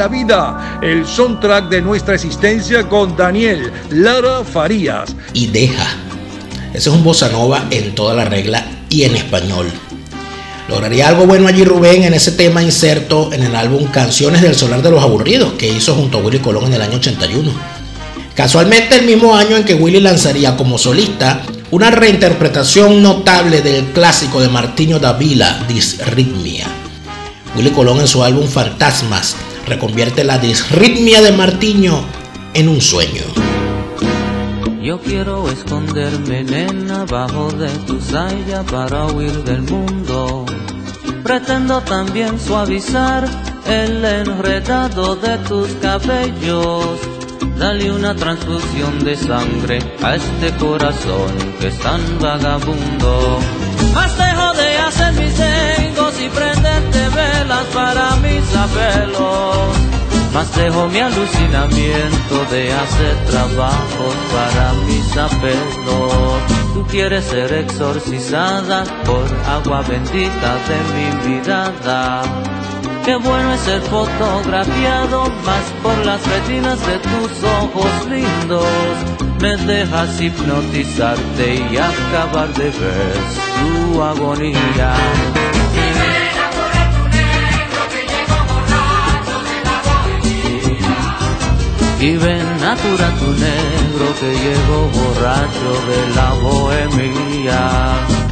La 0.05 0.09
Vida, 0.09 0.78
el 0.82 1.07
soundtrack 1.07 1.70
de 1.70 1.80
nuestra 1.80 2.14
existencia 2.14 2.86
con 2.86 3.16
Daniel 3.16 3.72
Lara 3.88 4.44
Farías. 4.44 5.16
Y 5.32 5.46
deja. 5.46 5.86
Ese 6.74 6.90
es 6.90 6.94
un 6.94 7.02
bossa 7.02 7.30
nova 7.30 7.64
en 7.70 7.94
toda 7.94 8.12
la 8.12 8.26
regla 8.26 8.66
y 8.90 9.05
en 9.05 9.16
español. 9.16 9.66
Lograría 10.68 11.09
algo 11.09 11.26
bueno 11.26 11.48
allí 11.48 11.64
Rubén 11.64 12.05
en 12.05 12.12
ese 12.12 12.32
tema 12.32 12.62
inserto 12.62 13.32
en 13.32 13.44
el 13.44 13.57
álbum 13.57 13.86
Canciones 13.86 14.42
del 14.42 14.55
Solar 14.55 14.82
de 14.82 14.90
los 14.90 15.02
Aburridos 15.02 15.55
que 15.55 15.68
hizo 15.68 15.94
junto 15.94 16.18
a 16.18 16.20
Willy 16.20 16.40
Colón 16.40 16.66
en 16.66 16.74
el 16.74 16.82
año 16.82 16.96
81. 16.98 17.50
Casualmente 18.34 18.98
el 18.98 19.07
mismo 19.07 19.34
año 19.34 19.57
en 19.57 19.64
que 19.64 19.74
Willy 19.74 20.00
lanzaría 20.00 20.55
como 20.55 20.76
solista 20.76 21.40
una 21.70 21.90
reinterpretación 21.90 23.02
notable 23.02 23.62
del 23.62 23.86
clásico 23.86 24.42
de 24.42 24.50
Martiño 24.50 24.98
Davila, 24.98 25.64
Disritmia. 25.66 26.66
Willy 27.57 27.70
Colón 27.70 28.00
en 28.00 28.09
su 28.09 28.22
álbum 28.22 28.46
Fantasmas 28.46 29.36
reconvierte 29.67 30.25
la 30.25 30.39
disritmia 30.39 31.23
de 31.23 31.33
Martiño 31.33 32.05
en 32.55 32.69
un 32.69 32.81
sueño. 32.81 33.23
Yo 34.83 35.01
quiero 35.01 35.51
esconderme, 35.51 36.45
nena, 36.45 37.03
abajo 37.03 37.51
de 37.53 37.71
tu 37.87 38.01
saya 38.01 38.62
para 38.65 39.07
huir 39.07 39.33
del 39.45 39.62
mundo. 39.62 40.45
Pretendo 41.23 41.81
también 41.81 42.39
suavizar 42.39 43.25
el 43.67 44.05
enredado 44.05 45.17
de 45.17 45.39
tus 45.49 45.69
cabellos. 45.81 47.01
Dale 47.59 47.91
una 47.93 48.15
transfusión 48.15 49.03
de 49.05 49.17
sangre 49.17 49.79
a 50.03 50.17
este 50.17 50.55
corazón 50.59 51.33
que 51.61 51.69
es 51.69 51.79
tan 51.79 52.19
vagabundo. 52.19 53.39
Más 53.93 54.16
dejo 54.16 54.53
de 54.55 54.78
hacer 54.78 55.12
mis 55.14 55.35
tengos 55.35 56.20
y 56.20 56.28
prenderte 56.28 57.09
velas 57.09 57.64
para 57.74 58.16
mis 58.16 58.57
apelos. 58.57 59.76
Más 60.32 60.53
dejo 60.57 60.89
mi 60.89 60.99
alucinamiento 60.99 62.45
de 62.51 62.72
hacer 62.72 63.16
trabajos 63.26 64.14
para 64.32 64.72
mis 64.87 65.16
apelos. 65.16 66.43
Tú 66.74 66.85
quieres 66.89 67.24
ser 67.24 67.53
exorcizada 67.53 68.85
por 69.05 69.24
agua 69.49 69.82
bendita 69.82 70.57
de 70.68 70.78
mi 70.95 71.28
mirada. 71.28 72.22
Qué 73.05 73.16
bueno 73.16 73.53
es 73.53 73.61
ser 73.61 73.82
fotografiado 73.82 75.26
más 75.45 75.64
por 75.82 75.97
las 76.07 76.26
retinas 76.26 76.85
de 76.87 76.99
tus 76.99 77.45
ojos 77.45 78.07
lindos. 78.09 78.66
Me 79.41 79.57
dejas 79.57 80.20
hipnotizarte 80.20 81.55
y 81.70 81.76
acabar 81.76 82.53
de 82.55 82.70
ver 82.70 83.43
tu 83.59 84.02
agonía. 84.02 84.94
Y 92.00 92.16
ven 92.18 92.62
a 92.62 92.76
cura 92.76 93.09
tu 93.18 93.32
negro 93.32 94.07
que 94.20 94.30
llegó 94.44 94.78
borracho 94.96 95.70
de 95.88 96.14
la 96.14 96.28
bohemia. 96.34 98.24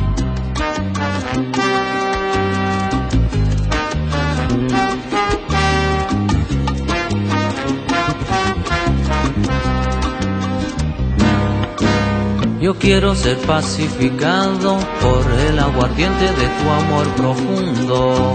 Yo 12.72 12.78
quiero 12.78 13.14
ser 13.14 13.36
pacificado 13.40 14.78
por 15.02 15.30
el 15.46 15.58
aguardiente 15.58 16.24
de 16.24 16.48
tu 16.56 16.70
amor 16.70 17.06
profundo. 17.16 18.34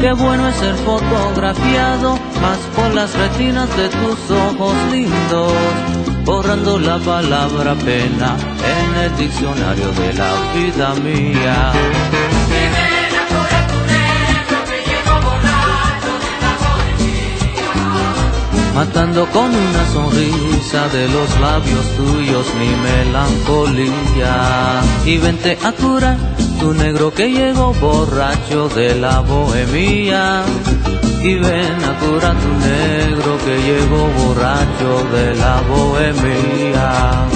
Qué 0.00 0.14
bueno 0.14 0.48
es 0.48 0.56
ser 0.56 0.74
fotografiado 0.76 2.18
más 2.40 2.58
por 2.74 2.94
las 2.94 3.12
retinas 3.14 3.68
de 3.76 3.90
tus 3.90 4.30
ojos 4.30 4.74
lindos, 4.90 5.52
borrando 6.24 6.78
la 6.78 6.98
palabra 7.00 7.74
pena 7.74 8.38
en 8.64 8.94
el 9.04 9.16
diccionario 9.18 9.92
de 9.92 10.12
la 10.14 10.32
vida 10.54 10.94
mía. 10.94 11.72
Matando 18.76 19.26
con 19.32 19.46
una 19.54 19.86
sonrisa 19.90 20.86
de 20.88 21.08
los 21.08 21.40
labios 21.40 21.86
tuyos 21.96 22.46
mi 22.58 22.68
melancolía. 22.88 24.82
Y 25.06 25.16
vente 25.16 25.56
a 25.64 25.72
curar 25.72 26.18
tu 26.60 26.74
negro 26.74 27.10
que 27.10 27.32
llegó 27.32 27.72
borracho 27.72 28.68
de 28.68 28.94
la 28.96 29.20
bohemia. 29.20 30.42
Y 31.22 31.36
ven 31.36 31.84
a 31.84 31.98
curar 32.00 32.36
tu 32.36 32.52
negro 32.68 33.38
que 33.46 33.56
llegó 33.62 34.08
borracho 34.18 35.06
de 35.10 35.34
la 35.36 35.62
bohemia. 35.62 37.35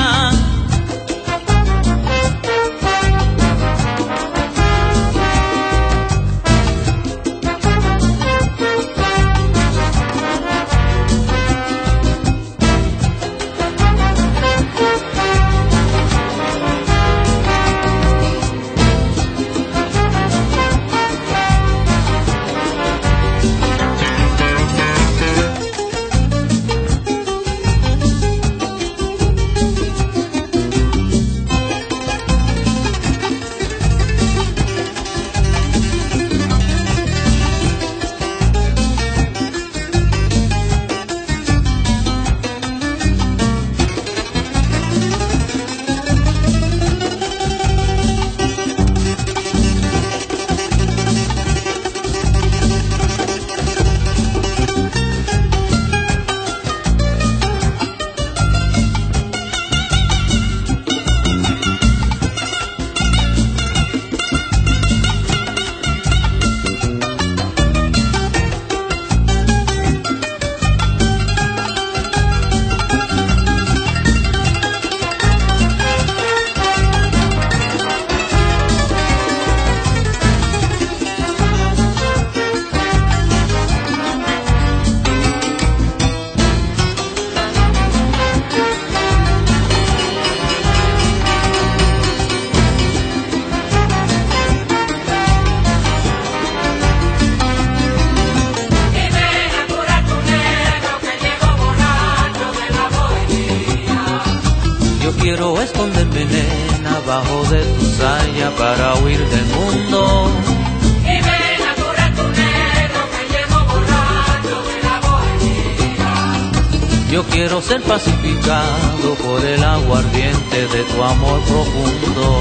Yo 117.11 117.23
quiero 117.25 117.61
ser 117.61 117.81
pacificado 117.81 119.15
por 119.21 119.43
el 119.45 119.61
aguardiente 119.61 120.65
de 120.67 120.83
tu 120.83 121.03
amor 121.03 121.41
profundo. 121.41 122.39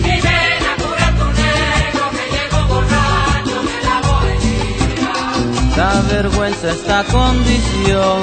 Y 0.00 0.20
ven 0.20 0.62
a 0.70 0.76
curar 0.82 1.12
tu 1.16 1.24
negro 1.24 2.04
que 2.12 2.24
llevo 2.34 2.60
borracho 2.74 3.56
de 3.70 3.76
la 3.88 3.96
bohemia. 4.06 5.12
Da 5.76 6.02
vergüenza 6.02 6.72
esta 6.72 7.04
condición, 7.04 8.20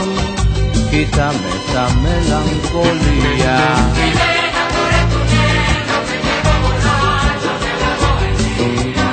quítame 0.92 1.48
esta 1.66 1.90
melancolía. 2.06 3.58
Y 3.98 4.10
ven 4.22 4.54
a 4.62 4.66
curar 4.76 5.06
tu 5.10 5.22
negro 5.34 5.98
que 6.08 6.18
llevo 6.28 6.54
borracho 6.68 7.52
de 7.66 7.74
la 7.82 7.94
bohemia. 8.04 9.10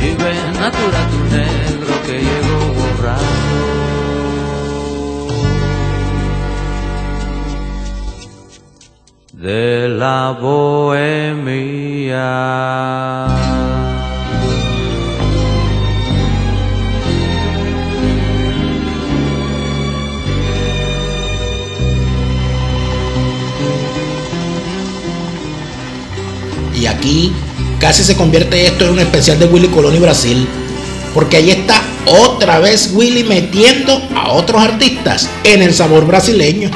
Y 0.00 0.10
ven 0.24 0.54
a 0.60 0.68
curar 0.72 1.06
tu 1.12 1.20
negro 1.36 1.92
que 2.04 2.14
llegó 2.18 2.58
borracho. 2.80 3.81
De 9.42 9.88
la 9.88 10.38
bohemia. 10.40 12.16
Y 26.72 26.86
aquí 26.86 27.32
casi 27.80 28.04
se 28.04 28.14
convierte 28.16 28.64
esto 28.64 28.84
en 28.84 28.92
un 28.92 29.00
especial 29.00 29.40
de 29.40 29.46
Willy 29.46 29.66
Colón 29.66 29.96
y 29.96 29.98
Brasil. 29.98 30.46
Porque 31.12 31.38
ahí 31.38 31.50
está 31.50 31.82
otra 32.06 32.60
vez 32.60 32.92
Willy 32.94 33.24
metiendo 33.24 34.00
a 34.14 34.34
otros 34.34 34.62
artistas 34.62 35.28
en 35.42 35.62
el 35.62 35.74
sabor 35.74 36.06
brasileño. 36.06 36.70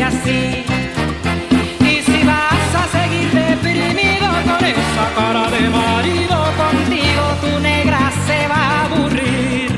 Así. 0.00 0.64
Y 1.80 2.02
si 2.02 2.24
vas 2.24 2.74
a 2.74 2.86
seguir 2.96 3.30
deprimido 3.30 4.28
con 4.46 4.64
esa 4.64 5.06
cara 5.14 5.50
de 5.50 5.68
marido, 5.68 6.36
contigo 6.56 7.24
tu 7.42 7.60
negra 7.60 8.10
se 8.26 8.48
va 8.48 8.56
a 8.56 8.84
aburrir. 8.84 9.70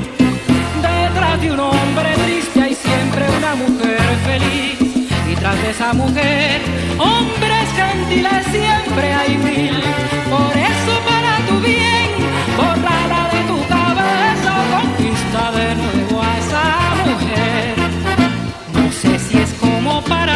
Detrás 0.81 1.41
de 1.41 1.51
un 1.51 1.59
hombre 1.59 2.13
triste 2.23 2.61
hay 2.61 2.75
siempre 2.75 3.25
una 3.39 3.55
mujer 3.55 3.99
feliz. 4.25 5.09
Y 5.29 5.35
tras 5.35 5.61
de 5.61 5.69
esa 5.71 5.93
mujer, 5.93 6.61
hombres 6.97 7.67
gentiles 7.75 8.45
siempre 8.51 9.13
hay 9.13 9.37
mil. 9.37 9.83
Por 10.29 10.55
eso 10.55 10.93
para 11.09 11.37
tu 11.47 11.59
bien, 11.59 12.10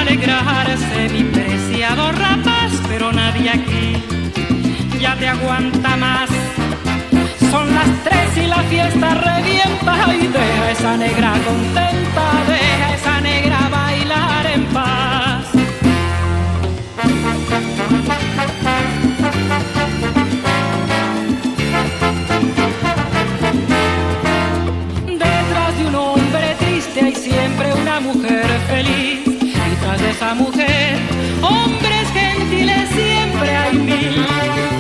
alegrarse 0.05 1.09
mi 1.09 1.23
preciado 1.23 2.11
rapaz, 2.11 2.71
pero 2.87 3.11
nadie 3.11 3.49
aquí 3.49 4.03
ya 4.99 5.15
te 5.15 5.27
aguanta 5.27 5.97
más. 5.97 6.29
Son 7.51 7.73
las 7.73 7.89
tres 8.03 8.37
y 8.37 8.47
la 8.47 8.61
fiesta 8.63 9.15
revienta 9.15 10.15
y 10.15 10.27
deja 10.27 10.71
esa 10.71 10.97
negra 10.97 11.33
contenta, 11.45 12.25
deja 12.47 12.93
esa 12.93 13.21
negra 13.21 13.59
bailar 13.69 14.45
en 14.53 14.65
paz. 14.65 15.45
Detrás 25.07 25.77
de 25.77 25.87
un 25.87 25.95
hombre 25.95 26.55
triste 26.59 27.01
hay 27.01 27.15
siempre 27.15 27.73
una 27.73 27.99
mujer 28.01 28.47
feliz. 28.69 29.24
Esa 30.15 30.33
mujer, 30.33 30.97
hombres 31.41 32.07
gentiles 32.13 32.89
siempre 32.89 33.49
hay 33.53 33.77
mil. 33.77 34.25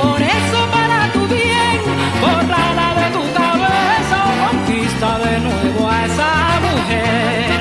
Por 0.01 0.21
eso 0.21 0.59
para 0.71 1.11
tu 1.11 1.27
bien, 1.27 1.81
bórrala 2.21 2.95
de 3.01 3.07
tu 3.11 3.33
cabeza 3.33 4.17
o 4.29 4.47
conquista 4.47 5.19
de 5.19 5.39
nuevo 5.41 5.89
a 5.89 6.05
esa 6.05 6.31
mujer. 6.67 7.59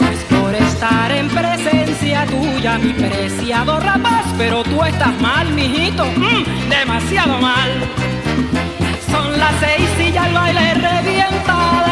No 0.00 0.08
es 0.08 0.24
por 0.24 0.52
estar 0.52 1.12
en 1.12 1.28
presencia 1.28 2.26
tuya, 2.26 2.78
mi 2.78 2.92
preciado 2.92 3.78
rapaz, 3.78 4.24
pero 4.36 4.64
tú 4.64 4.82
estás 4.82 5.14
mal, 5.20 5.48
mijito, 5.52 6.06
mm, 6.06 6.68
demasiado 6.70 7.38
mal. 7.38 7.70
Son 9.12 9.38
las 9.38 9.54
seis 9.60 10.08
y 10.08 10.10
ya 10.10 10.26
el 10.26 10.34
baile 10.34 10.74
revienta 10.74 11.89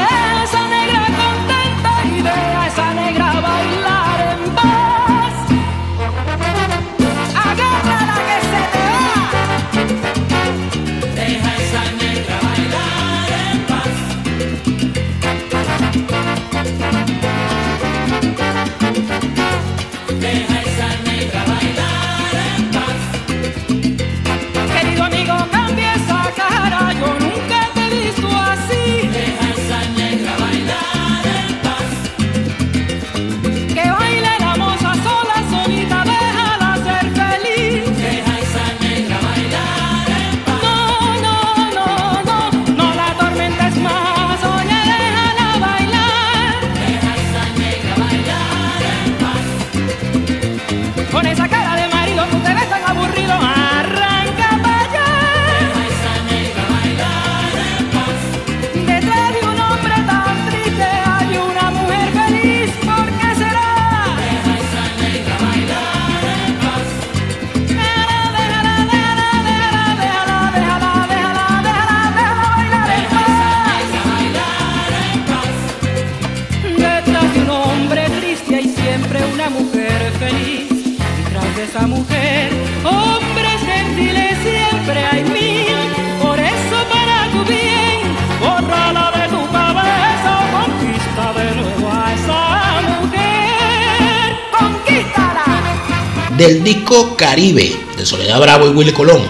Del 96.39 96.63
disco 96.63 97.17
Caribe 97.17 97.75
de 97.97 98.07
Soledad 98.07 98.41
Bravo 98.41 98.67
y 98.67 98.69
Willy 98.69 98.93
Colón, 98.93 99.21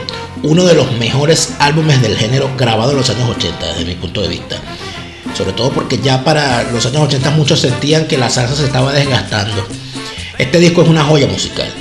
uno 0.42 0.66
de 0.66 0.74
los 0.74 0.92
mejores 0.98 1.54
álbumes 1.58 2.02
del 2.02 2.18
género 2.18 2.50
grabado 2.54 2.90
en 2.90 2.98
los 2.98 3.08
años 3.08 3.30
80 3.30 3.66
desde 3.66 3.86
mi 3.86 3.94
punto 3.94 4.20
de 4.20 4.28
vista. 4.28 4.56
Sobre 5.34 5.54
todo 5.54 5.70
porque 5.70 5.98
ya 6.04 6.22
para 6.22 6.64
los 6.64 6.84
años 6.84 7.04
80 7.04 7.30
muchos 7.30 7.60
sentían 7.60 8.06
que 8.06 8.18
la 8.18 8.28
salsa 8.28 8.54
se 8.56 8.66
estaba 8.66 8.92
desgastando. 8.92 9.66
Este 10.36 10.60
disco 10.60 10.82
es 10.82 10.88
una 10.88 11.02
joya 11.02 11.26
musical. 11.26 11.72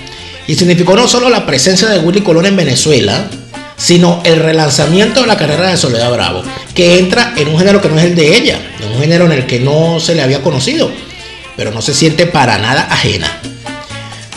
Y 0.47 0.55
significó 0.55 0.95
no 0.95 1.09
solo 1.09 1.30
la 1.30 1.45
presencia 1.45 1.89
de 1.89 1.99
Willy 1.99 2.21
Colón 2.21 2.45
en 2.45 2.55
Venezuela, 2.55 3.30
sino 3.75 4.21
el 4.23 4.39
relanzamiento 4.39 5.19
de 5.19 5.28
la 5.28 5.36
carrera 5.36 5.71
de 5.71 5.75
Soledad 5.75 6.13
Bravo, 6.13 6.41
que 6.73 6.99
entra 6.99 7.34
en 7.36 7.49
un 7.49 7.57
género 7.57 7.82
que 7.82 7.89
no 7.89 7.99
es 7.99 8.05
el 8.05 8.15
de 8.15 8.38
ella, 8.38 8.61
en 8.80 8.93
un 8.93 9.01
género 9.01 9.25
en 9.25 9.34
el 9.34 9.45
que 9.45 9.59
no 9.59 9.99
se 9.99 10.15
le 10.15 10.21
había 10.21 10.41
conocido, 10.41 10.89
pero 11.57 11.71
no 11.71 11.82
se 11.82 11.93
siente 11.93 12.28
para 12.28 12.57
nada 12.59 12.88
ajena 12.89 13.41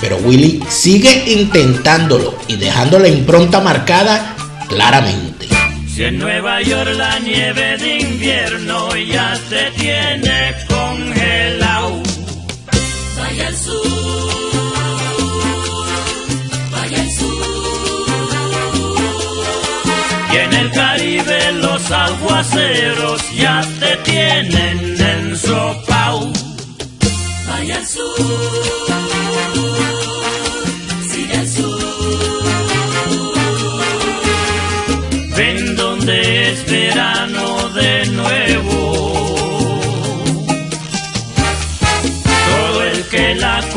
pero 0.00 0.16
Willy 0.18 0.62
sigue 0.68 1.24
intentándolo 1.32 2.34
y 2.48 2.56
dejando 2.56 2.98
la 2.98 3.08
impronta 3.08 3.60
marcada 3.60 4.34
claramente. 4.68 5.48
Si 5.94 6.04
en 6.04 6.18
Nueva 6.18 6.62
York 6.62 6.90
la 6.96 7.18
nieve 7.18 7.76
de 7.76 7.98
invierno 7.98 8.96
ya 8.96 9.36
se 9.48 9.70
tiene 9.78 10.54
congelado, 10.68 12.02
vaya 13.18 13.48
al 13.48 13.56
sur, 13.56 14.62
vaya 16.70 17.00
al 17.02 17.10
sur. 17.10 18.06
Y 20.32 20.36
en 20.36 20.52
el 20.54 20.70
Caribe 20.70 21.52
los 21.54 21.90
aguaceros 21.90 23.22
ya 23.36 23.60
te 23.80 23.96
tienen 24.10 24.96
ensopao, 24.98 26.32
vaya 27.46 27.76
al 27.76 27.86
sur. 27.86 29.09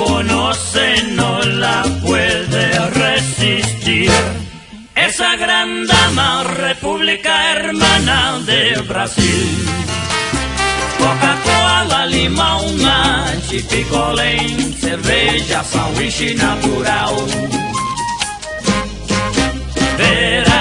conoce 0.06 1.04
no 1.12 1.40
la 1.42 1.84
puede 2.02 2.66
resistir. 2.90 4.12
Esa 4.96 5.36
gran 5.36 5.86
dama, 5.88 6.44
república 6.44 7.52
hermana 7.52 8.40
de 8.46 8.82
Brasil. 8.88 9.48
Coca-Cola, 10.98 12.06
limão, 12.06 12.62
mate, 12.78 13.64
picolé, 13.64 14.38
cerveja, 14.80 15.64
sanduíche 15.64 16.34
natural. 16.36 17.16
Verá 19.98 20.53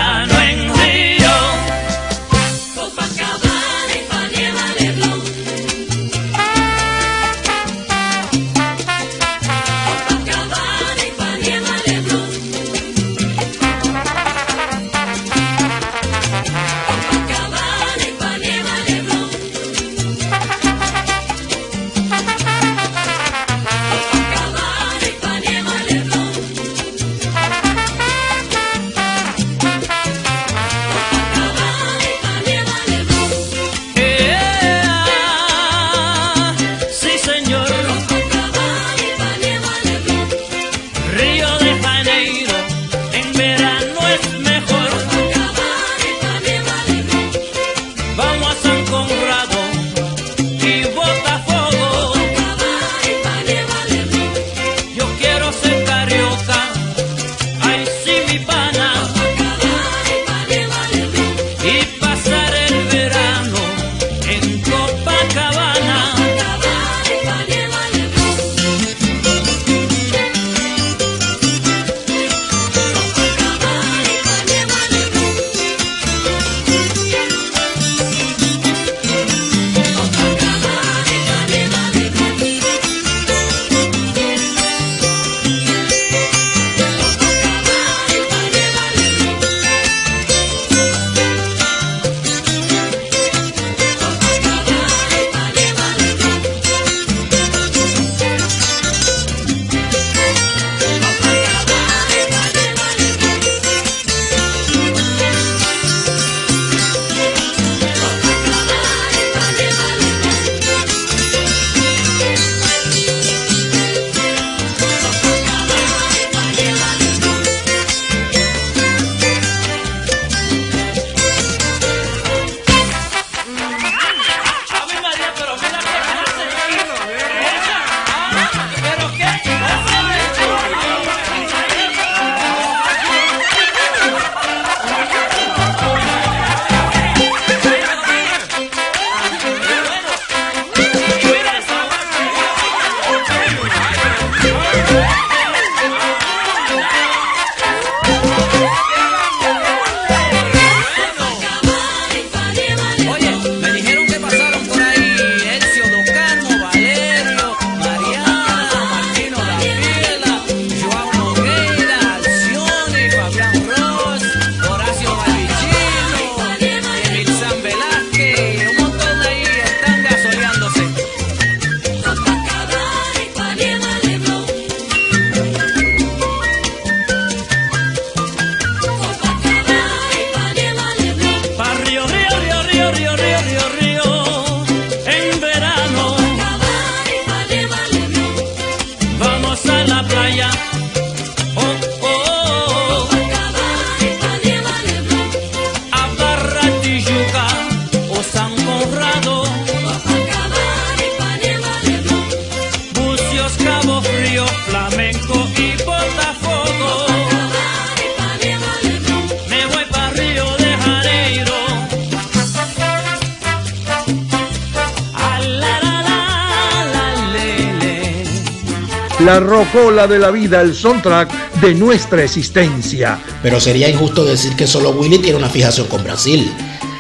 de 220.13 220.19
la 220.19 220.31
vida 220.31 220.61
el 220.61 220.75
soundtrack 220.75 221.61
de 221.61 221.75
nuestra 221.75 222.23
existencia. 222.23 223.19
Pero 223.43 223.61
sería 223.61 223.89
injusto 223.89 224.25
decir 224.25 224.55
que 224.55 224.67
solo 224.67 224.91
Willy 224.91 225.19
tiene 225.19 225.39
una 225.39 225.49
fijación 225.49 225.87
con 225.89 226.05
Brasil. 226.05 226.53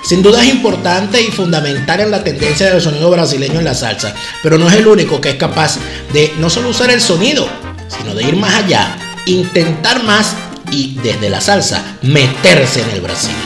Sin 0.04 0.22
duda 0.22 0.42
es 0.42 0.52
importante 0.52 1.22
y 1.22 1.30
fundamental 1.30 2.00
en 2.00 2.10
la 2.10 2.24
tendencia 2.24 2.70
del 2.70 2.82
sonido 2.82 3.08
brasileño 3.10 3.60
en 3.60 3.64
la 3.64 3.74
salsa, 3.74 4.12
pero 4.42 4.58
no 4.58 4.68
es 4.68 4.74
el 4.74 4.86
único 4.86 5.20
que 5.20 5.30
es 5.30 5.36
capaz 5.36 5.78
de 6.12 6.32
no 6.38 6.50
solo 6.50 6.70
usar 6.70 6.90
el 6.90 7.00
sonido, 7.00 7.46
sino 7.86 8.12
de 8.14 8.24
ir 8.24 8.36
más 8.36 8.54
allá, 8.54 8.96
intentar 9.26 10.02
más 10.02 10.34
y 10.72 10.98
desde 11.02 11.30
la 11.30 11.40
salsa 11.40 11.98
meterse 12.02 12.82
en 12.82 12.90
el 12.90 13.00
Brasil. 13.00 13.36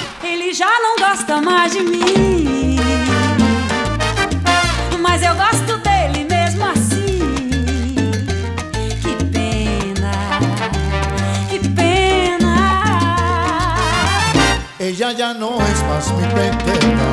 ella 14.97 15.13
ya 15.13 15.35
no 15.35 15.59
es 15.61 15.83
más 15.85 16.11
mi 16.15 16.25
pequeña. 16.25 17.11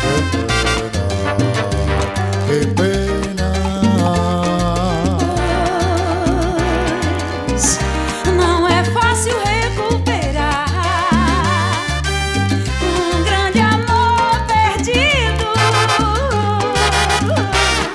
Qué 0.00 0.16
pena, 0.32 1.92
qué 2.46 2.58
pena. 2.78 3.48
Não 8.34 8.66
é 8.66 8.82
fácil 8.96 9.34
recuperar 9.44 10.68
um 12.80 13.22
grande 13.22 13.60
amor 13.60 14.40
perdido. 14.48 15.52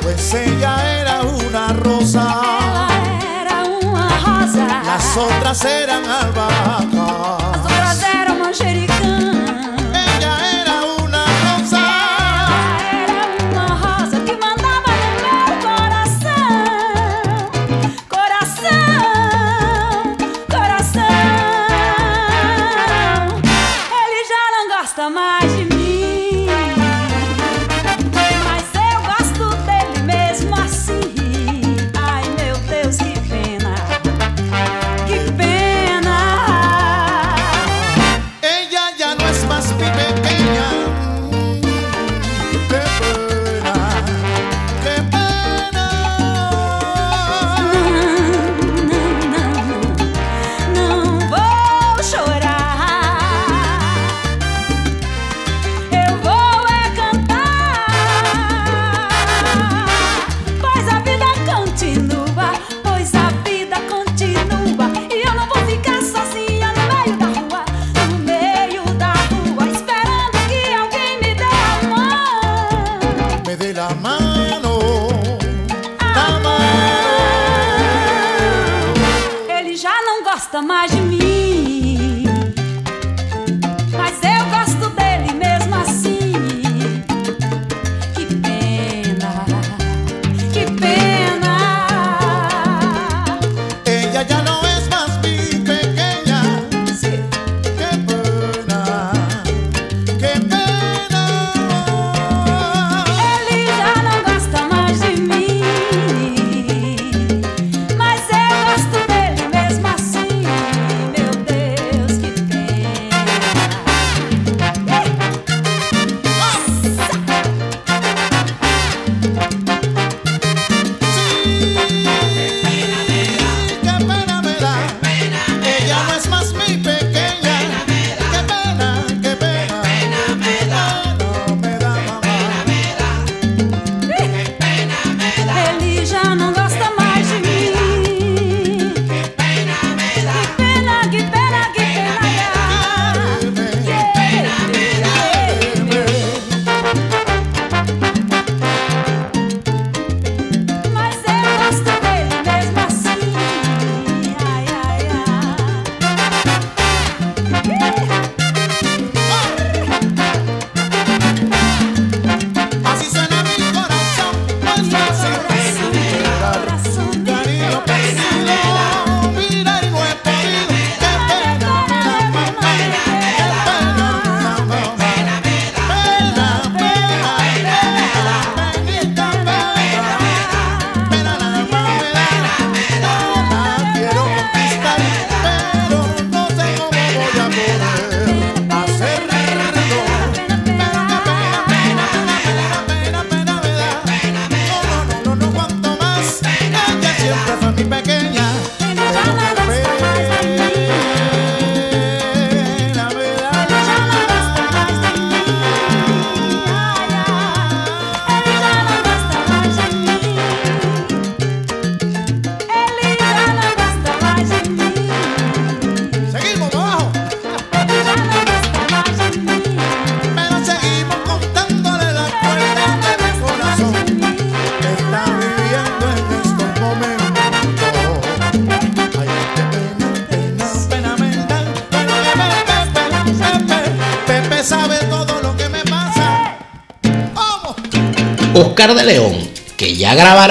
Pues 0.03 0.33
ella 0.35 0.73
era 0.99 1.21
una 1.23 1.73
rosa. 1.73 2.25
Ela 2.69 2.87
era 3.41 3.57
uma 3.81 4.07
rosa. 4.25 4.65
Las 4.85 5.17
otras 5.17 5.65
eran 5.65 6.05
almas. 6.05 6.30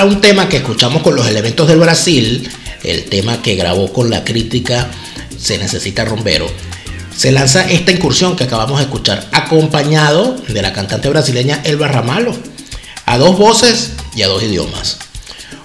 Un 0.05 0.21
tema 0.21 0.49
que 0.49 0.59
escuchamos 0.59 1.03
con 1.03 1.15
los 1.15 1.27
elementos 1.27 1.69
del 1.69 1.79
Brasil, 1.79 2.49
el 2.83 3.05
tema 3.05 3.43
que 3.43 3.57
grabó 3.57 3.93
con 3.93 4.11
la 4.11 4.25
crítica 4.25 4.91
Se 5.39 5.59
necesita 5.59 6.05
rombero, 6.05 6.47
se 7.17 7.33
lanza 7.33 7.69
esta 7.71 7.93
incursión 7.93 8.37
que 8.37 8.45
acabamos 8.45 8.79
de 8.79 8.85
escuchar, 8.85 9.29
acompañado 9.33 10.37
de 10.49 10.63
la 10.63 10.73
cantante 10.73 11.09
brasileña 11.09 11.61
Elba 11.65 11.89
Ramalo, 11.89 12.35
a 13.05 13.19
dos 13.19 13.37
voces 13.37 13.93
y 14.15 14.23
a 14.23 14.29
dos 14.29 14.43
idiomas. 14.43 14.99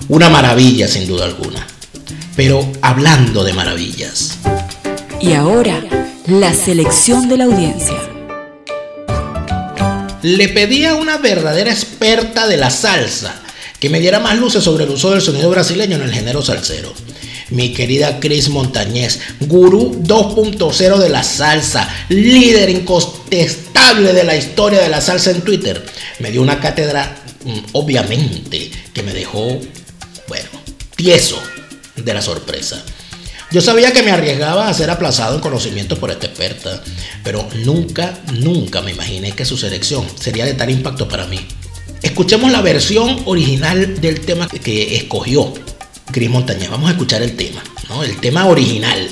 Una 0.10 0.30
maravilla 0.30 0.88
sin 0.88 1.08
duda 1.08 1.26
alguna. 1.26 1.66
Pero 2.36 2.70
hablando 2.82 3.44
de 3.44 3.54
maravillas. 3.54 4.38
Y 5.22 5.34
ahora, 5.34 5.82
la 6.28 6.54
selección 6.54 7.30
de 7.30 7.38
la 7.38 7.46
audiencia. 7.46 7.98
Le 10.22 10.50
pedí 10.50 10.86
a 10.86 10.96
una 10.96 11.18
verdadera 11.18 11.72
experta 11.72 12.48
de 12.48 12.58
la 12.58 12.70
salsa 12.70 13.45
que 13.86 13.90
me 13.92 14.00
diera 14.00 14.20
más 14.20 14.36
luces 14.40 14.64
sobre 14.64 14.86
el 14.86 14.90
uso 14.90 15.12
del 15.12 15.22
sonido 15.22 15.48
brasileño 15.52 15.98
en 15.98 16.02
el 16.02 16.12
género 16.12 16.42
salsero. 16.42 16.92
Mi 17.52 17.72
querida 17.72 18.20
Cris 18.20 18.50
Montañez, 18.50 19.20
gurú 19.42 20.02
2.0 20.02 20.98
de 20.98 21.10
la 21.10 21.22
salsa, 21.22 21.88
líder 22.10 22.72
incontestable 22.72 24.14
de 24.14 24.24
la 24.24 24.36
historia 24.36 24.82
de 24.82 24.90
la 24.90 25.02
salsa 25.02 25.30
en 25.30 25.42
Twitter, 25.42 25.86
me 26.18 26.32
dio 26.32 26.42
una 26.42 26.60
cátedra, 26.60 27.16
mm, 27.44 27.60
obviamente, 27.74 28.72
que 28.92 29.04
me 29.04 29.14
dejó, 29.14 29.60
bueno, 30.28 30.50
tieso 30.96 31.40
de 31.96 32.12
la 32.12 32.24
sorpresa. 32.24 32.84
Yo 33.52 33.62
sabía 33.62 33.94
que 33.94 34.02
me 34.02 34.10
arriesgaba 34.10 34.68
a 34.68 34.74
ser 34.74 34.90
aplazado 34.90 35.36
en 35.36 35.42
conocimientos 35.42 36.00
por 36.00 36.10
esta 36.10 36.26
experta, 36.26 36.82
pero 37.24 37.48
nunca, 37.64 38.18
nunca 38.34 38.82
me 38.82 38.94
imaginé 38.94 39.34
que 39.34 39.46
su 39.46 39.58
selección 39.58 40.08
sería 40.20 40.46
de 40.46 40.56
tal 40.56 40.72
impacto 40.72 41.08
para 41.08 41.28
mí. 41.28 41.46
Escuchemos 42.06 42.52
la 42.52 42.62
versión 42.62 43.24
original 43.26 44.00
del 44.00 44.22
tema 44.22 44.48
que 44.48 44.96
escogió 44.96 45.52
Cris 46.12 46.30
Montañez. 46.30 46.70
Vamos 46.70 46.90
a 46.90 46.92
escuchar 46.92 47.24
el 47.24 47.36
tema, 47.36 47.64
¿no? 47.90 48.04
El 48.04 48.18
tema 48.18 48.46
original. 48.46 49.10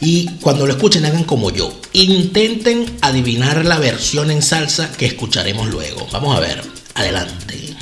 Y 0.00 0.30
cuando 0.40 0.66
lo 0.66 0.72
escuchen 0.72 1.04
hagan 1.04 1.24
como 1.24 1.50
yo. 1.50 1.70
Intenten 1.92 2.86
adivinar 3.02 3.66
la 3.66 3.78
versión 3.78 4.30
en 4.30 4.40
salsa 4.40 4.90
que 4.90 5.04
escucharemos 5.04 5.68
luego. 5.68 6.08
Vamos 6.10 6.34
a 6.34 6.40
ver. 6.40 6.62
Adelante. 6.94 7.76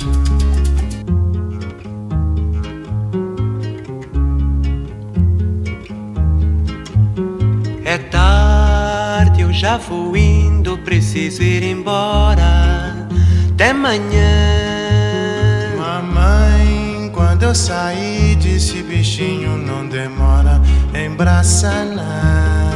É 7.85 7.97
tarde, 7.97 9.41
eu 9.41 9.53
já 9.53 9.77
vou 9.77 10.11
preciso 10.83 11.41
ir 11.41 11.63
embora. 11.63 12.96
Até 13.57 13.71
amanhã. 13.71 14.21
Mamãe, 15.79 17.09
quando 17.11 17.41
eu 17.41 17.55
saí, 17.55 18.35
disse 18.39 18.83
bichinho 18.83 19.57
não 19.57 19.89
demora, 19.89 20.61
embraça 20.93 21.67
lá. 21.95 22.71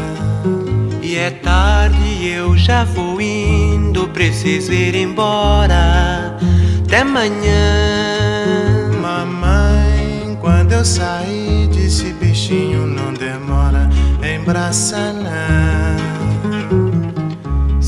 E 1.00 1.16
é 1.18 1.30
tarde, 1.30 2.28
eu 2.28 2.58
já 2.58 2.84
vou 2.84 3.22
indo, 3.22 4.08
preciso 4.08 4.74
ir 4.74 4.96
embora. 4.96 6.36
Até 6.84 7.02
amanhã. 7.02 8.90
Mamãe, 9.00 10.36
quando 10.42 10.72
eu 10.72 10.84
saí, 10.84 11.70
disse 11.72 12.12
bichinho 12.14 12.88
não 12.88 13.14
demora, 13.14 13.88
embraça 14.24 14.98
lá. 14.98 16.11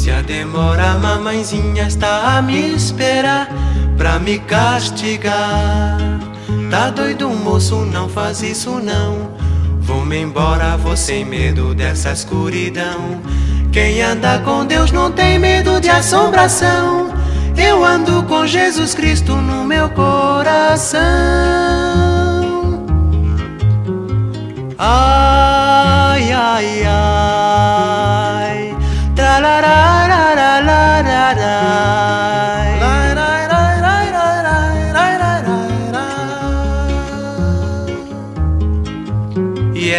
Se 0.03 0.11
a 0.11 0.21
demora, 0.21 0.95
mamãezinha 0.95 1.87
está 1.87 2.37
a 2.37 2.41
me 2.41 2.75
esperar 2.75 3.47
pra 3.95 4.19
me 4.19 4.37
castigar. 4.37 5.97
Tá 6.69 6.89
doido, 6.89 7.29
moço, 7.29 7.85
não 7.85 8.09
faz 8.09 8.41
isso 8.41 8.81
não. 8.81 9.31
Vou-me 9.79 10.21
embora, 10.21 10.75
vou 10.75 10.97
sem 10.97 11.23
medo 11.23 11.73
dessa 11.73 12.11
escuridão. 12.11 13.21
Quem 13.71 14.01
anda 14.01 14.39
com 14.39 14.65
Deus 14.65 14.91
não 14.91 15.09
tem 15.09 15.39
medo 15.39 15.79
de 15.79 15.89
assombração. 15.89 17.13
Eu 17.55 17.85
ando 17.85 18.23
com 18.23 18.45
Jesus 18.45 18.93
Cristo 18.93 19.33
no 19.37 19.63
meu 19.63 19.87
coração. 19.91 20.99
Ai, 24.77 26.29
ai, 26.33 26.83
ai. 26.83 27.12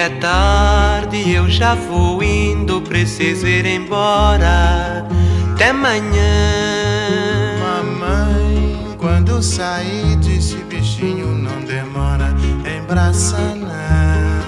É 0.05 0.09
tarde, 0.11 1.33
eu 1.33 1.49
já 1.49 1.75
vou 1.75 2.23
indo, 2.23 2.83
preciso 2.83 3.47
ir 3.47 3.65
embora. 3.65 5.07
Até 5.55 5.71
amanhã. 5.71 6.03
Mamãe, 7.63 8.97
quando 8.99 9.43
saí, 9.43 10.15
disse 10.21 10.57
bichinho 10.57 11.29
não 11.29 11.59
demora, 11.63 12.35
embraça 12.79 13.39
lá. 13.39 14.43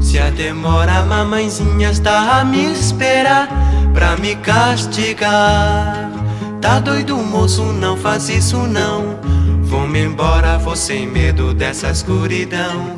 Se 0.00 0.20
a 0.20 0.30
demora, 0.30 1.02
mamãezinha 1.02 1.90
está 1.90 2.40
a 2.40 2.44
me 2.44 2.72
esperar 2.72 3.48
pra 3.92 4.16
me 4.16 4.36
castigar. 4.36 6.12
Tá 6.60 6.78
doido, 6.78 7.16
moço, 7.16 7.64
não 7.64 7.96
faz 7.96 8.28
isso 8.28 8.58
não. 8.58 9.18
Vou-me 9.62 10.04
embora, 10.04 10.58
vou 10.58 10.76
sem 10.76 11.08
medo 11.08 11.52
dessa 11.52 11.90
escuridão. 11.90 12.96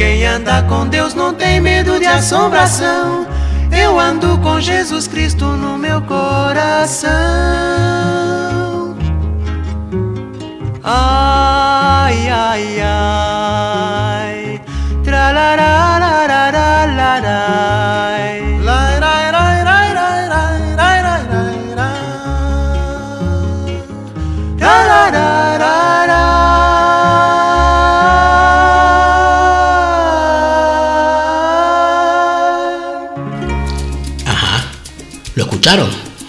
Quem 0.00 0.24
anda 0.24 0.62
com 0.62 0.88
Deus 0.88 1.12
não 1.12 1.34
tem 1.34 1.60
medo 1.60 1.98
de 1.98 2.06
assombração. 2.06 3.26
Eu 3.70 4.00
ando 4.00 4.38
com 4.38 4.58
Jesus 4.58 5.06
Cristo 5.06 5.44
no 5.44 5.76
meu 5.76 6.00
coração. 6.00 7.10
Ai, 10.82 11.49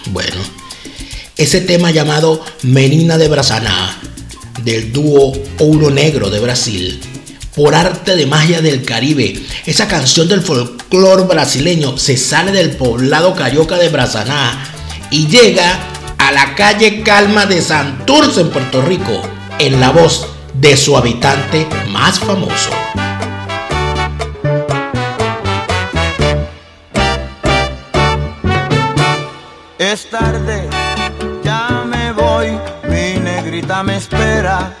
Bueno. 0.06 0.40
Ese 1.36 1.60
tema 1.60 1.90
llamado 1.90 2.44
Menina 2.62 3.18
de 3.18 3.26
Brasaná, 3.26 3.98
del 4.62 4.92
dúo 4.92 5.32
Ouro 5.58 5.90
Negro 5.90 6.30
de 6.30 6.38
Brasil, 6.38 7.00
por 7.56 7.74
arte 7.74 8.14
de 8.14 8.26
magia 8.26 8.60
del 8.60 8.84
Caribe, 8.84 9.42
esa 9.66 9.88
canción 9.88 10.28
del 10.28 10.42
folclore 10.42 11.24
brasileño 11.24 11.98
se 11.98 12.16
sale 12.16 12.52
del 12.52 12.76
poblado 12.76 13.34
carioca 13.34 13.78
de 13.78 13.88
Brasaná 13.88 14.62
y 15.10 15.26
llega 15.26 15.88
a 16.18 16.30
la 16.30 16.54
calle 16.54 17.02
Calma 17.02 17.46
de 17.46 17.62
Santurce 17.62 18.42
en 18.42 18.50
Puerto 18.50 18.80
Rico, 18.82 19.22
en 19.58 19.80
la 19.80 19.90
voz 19.90 20.28
de 20.54 20.76
su 20.76 20.96
habitante 20.96 21.66
más 21.88 22.20
famoso. 22.20 22.70
Es 29.92 30.08
tarde, 30.08 30.70
ya 31.44 31.84
me 31.84 32.12
voy, 32.12 32.58
mi 32.88 33.20
negrita 33.20 33.82
me 33.82 33.96
espera 33.96 34.72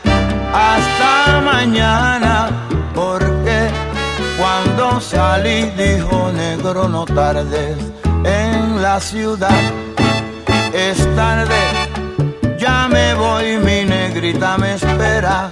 hasta 0.54 1.38
mañana, 1.42 2.48
porque 2.94 3.68
cuando 4.38 5.02
salí 5.02 5.70
dijo 5.76 6.32
negro 6.32 6.88
no 6.88 7.04
tardes 7.04 7.76
en 8.24 8.80
la 8.80 8.98
ciudad. 9.00 9.60
Es 10.72 10.96
tarde, 11.14 11.60
ya 12.56 12.88
me 12.88 13.12
voy, 13.12 13.58
mi 13.58 13.84
negrita 13.84 14.56
me 14.56 14.76
espera 14.76 15.50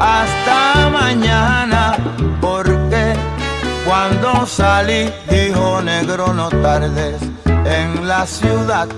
hasta 0.00 0.88
mañana, 0.88 1.98
porque 2.40 3.12
cuando 3.84 4.46
salí 4.46 5.12
dijo 5.28 5.82
negro 5.82 6.32
no 6.32 6.48
tardes 6.48 7.20
en 7.72 8.06
la 8.06 8.26
ciudad. 8.26 8.88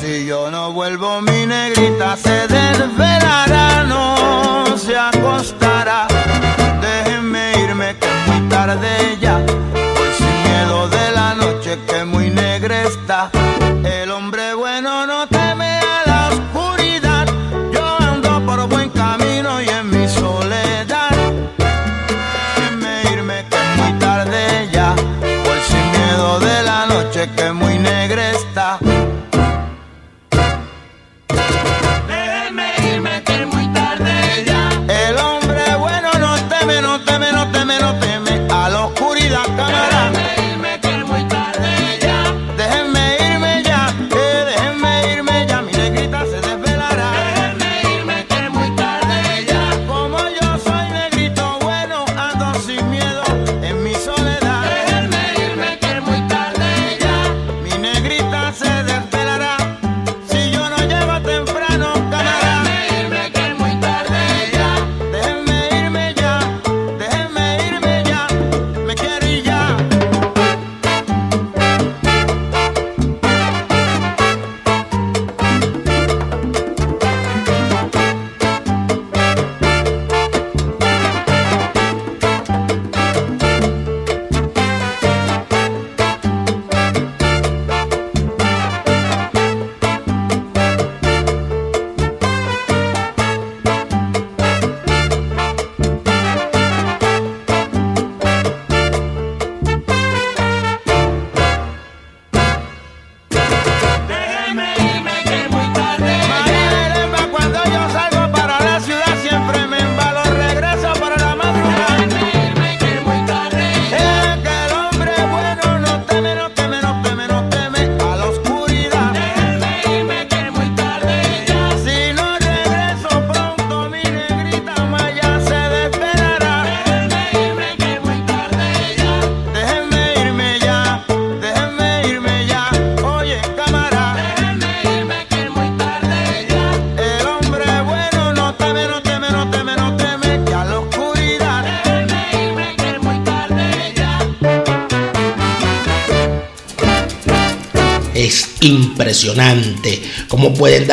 Si 0.00 0.26
yo 0.26 0.50
no 0.50 0.72
vuelvo, 0.72 1.20
mi 1.20 1.46
negrita 1.46 2.16
se 2.16 2.46
desvelará, 2.48 3.84
no 3.84 4.76
se 4.76 4.96
acostará. 4.96 6.06
Déjenme 6.80 7.52
irme 7.64 7.96
que 7.98 8.06
es 8.06 8.26
muy 8.28 8.48
tarde 8.48 9.18
ya. 9.20 9.38
Voy 9.38 10.10
sin 10.18 10.42
miedo 10.44 10.88
de 10.88 11.12
la 11.12 11.34
noche 11.34 11.78
que 11.86 12.04
muy 12.04 12.30
negra 12.30 12.82
está. 12.82 13.30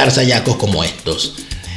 Darse 0.07 0.21
hallazgos 0.21 0.55
como 0.55 0.85
estos. 0.85 1.33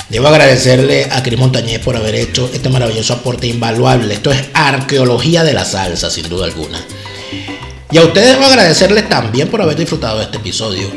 Debo 0.09 0.29
agradecerle 0.29 1.09
a 1.11 1.21
Cris 1.23 1.39
Montañez 1.39 1.81
por 1.81 1.97
haber 1.97 2.15
hecho 2.15 2.49
este 2.53 2.69
maravilloso 2.69 3.15
aporte 3.15 3.49
invaluable. 3.49 4.15
Esto 4.15 4.31
es 4.31 4.41
arqueología 4.55 5.43
de 5.43 5.53
la 5.53 5.65
salsa, 5.65 6.11
sin 6.11 6.29
duda 6.29 6.47
alguna. 6.47 6.81
Y 7.91 7.99
a 7.99 8.03
ustedes 8.03 8.35
debo 8.35 8.45
agradecerles 8.45 9.09
también 9.09 9.49
por 9.49 9.63
haber 9.63 9.77
disfrutado 9.77 10.19
de 10.19 10.25
este 10.25 10.37
episodio. 10.37 10.89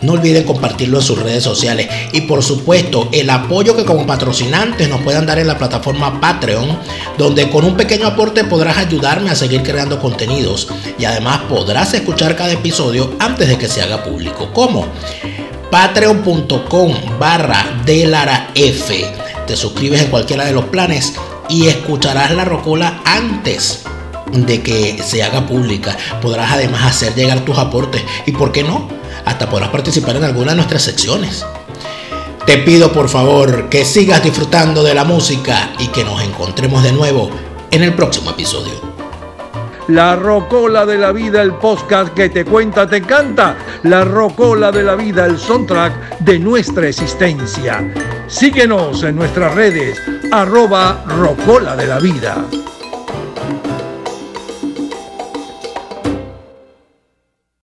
No 0.00 0.14
olviden 0.14 0.42
compartirlo 0.42 0.98
en 0.98 1.04
sus 1.04 1.20
redes 1.20 1.44
sociales 1.44 1.88
y 2.12 2.22
por 2.22 2.42
supuesto 2.42 3.08
el 3.12 3.30
apoyo 3.30 3.76
que 3.76 3.84
como 3.84 4.04
patrocinantes 4.04 4.88
nos 4.88 5.02
puedan 5.02 5.26
dar 5.26 5.38
en 5.38 5.46
la 5.46 5.58
plataforma 5.58 6.20
Patreon, 6.20 6.76
donde 7.16 7.48
con 7.48 7.64
un 7.64 7.76
pequeño 7.76 8.08
aporte 8.08 8.42
podrás 8.42 8.78
ayudarme 8.78 9.30
a 9.30 9.36
seguir 9.36 9.62
creando 9.62 10.00
contenidos 10.00 10.66
y 10.98 11.04
además 11.04 11.42
podrás 11.48 11.94
escuchar 11.94 12.34
cada 12.34 12.50
episodio 12.50 13.14
antes 13.20 13.48
de 13.48 13.56
que 13.56 13.68
se 13.68 13.80
haga 13.80 14.02
público. 14.02 14.50
¿Cómo? 14.52 14.88
patreon.com 15.72 16.92
barra 17.18 17.64
F. 18.54 19.14
Te 19.46 19.56
suscribes 19.56 20.02
en 20.02 20.10
cualquiera 20.10 20.44
de 20.44 20.52
los 20.52 20.66
planes 20.66 21.14
y 21.48 21.66
escucharás 21.66 22.30
la 22.32 22.44
rocola 22.44 23.00
antes 23.06 23.82
de 24.30 24.62
que 24.62 25.02
se 25.02 25.22
haga 25.22 25.46
pública. 25.46 25.96
Podrás 26.20 26.52
además 26.52 26.84
hacer 26.84 27.14
llegar 27.14 27.40
tus 27.40 27.56
aportes 27.56 28.04
y, 28.26 28.32
¿por 28.32 28.52
qué 28.52 28.62
no? 28.62 28.86
Hasta 29.24 29.48
podrás 29.48 29.70
participar 29.70 30.16
en 30.16 30.24
alguna 30.24 30.50
de 30.50 30.56
nuestras 30.56 30.82
secciones. 30.82 31.46
Te 32.44 32.58
pido 32.58 32.92
por 32.92 33.08
favor 33.08 33.70
que 33.70 33.86
sigas 33.86 34.22
disfrutando 34.22 34.82
de 34.82 34.94
la 34.94 35.04
música 35.04 35.72
y 35.78 35.86
que 35.86 36.04
nos 36.04 36.22
encontremos 36.22 36.82
de 36.82 36.92
nuevo 36.92 37.30
en 37.70 37.82
el 37.82 37.94
próximo 37.94 38.32
episodio. 38.32 38.92
La 39.88 40.14
Rocola 40.14 40.86
de 40.86 40.96
la 40.96 41.10
Vida, 41.10 41.42
el 41.42 41.54
podcast 41.54 42.14
que 42.14 42.28
te 42.28 42.44
cuenta, 42.44 42.86
te 42.86 43.02
canta. 43.02 43.56
La 43.84 44.04
Rocola 44.04 44.70
de 44.70 44.84
la 44.84 44.94
Vida, 44.94 45.26
el 45.26 45.36
soundtrack 45.36 46.20
de 46.20 46.38
nuestra 46.38 46.88
existencia. 46.88 47.82
Síguenos 48.28 49.02
en 49.02 49.16
nuestras 49.16 49.56
redes, 49.56 50.00
arroba 50.30 51.04
Rocola 51.08 51.74
de 51.74 51.86
la 51.88 51.98
Vida. 51.98 52.46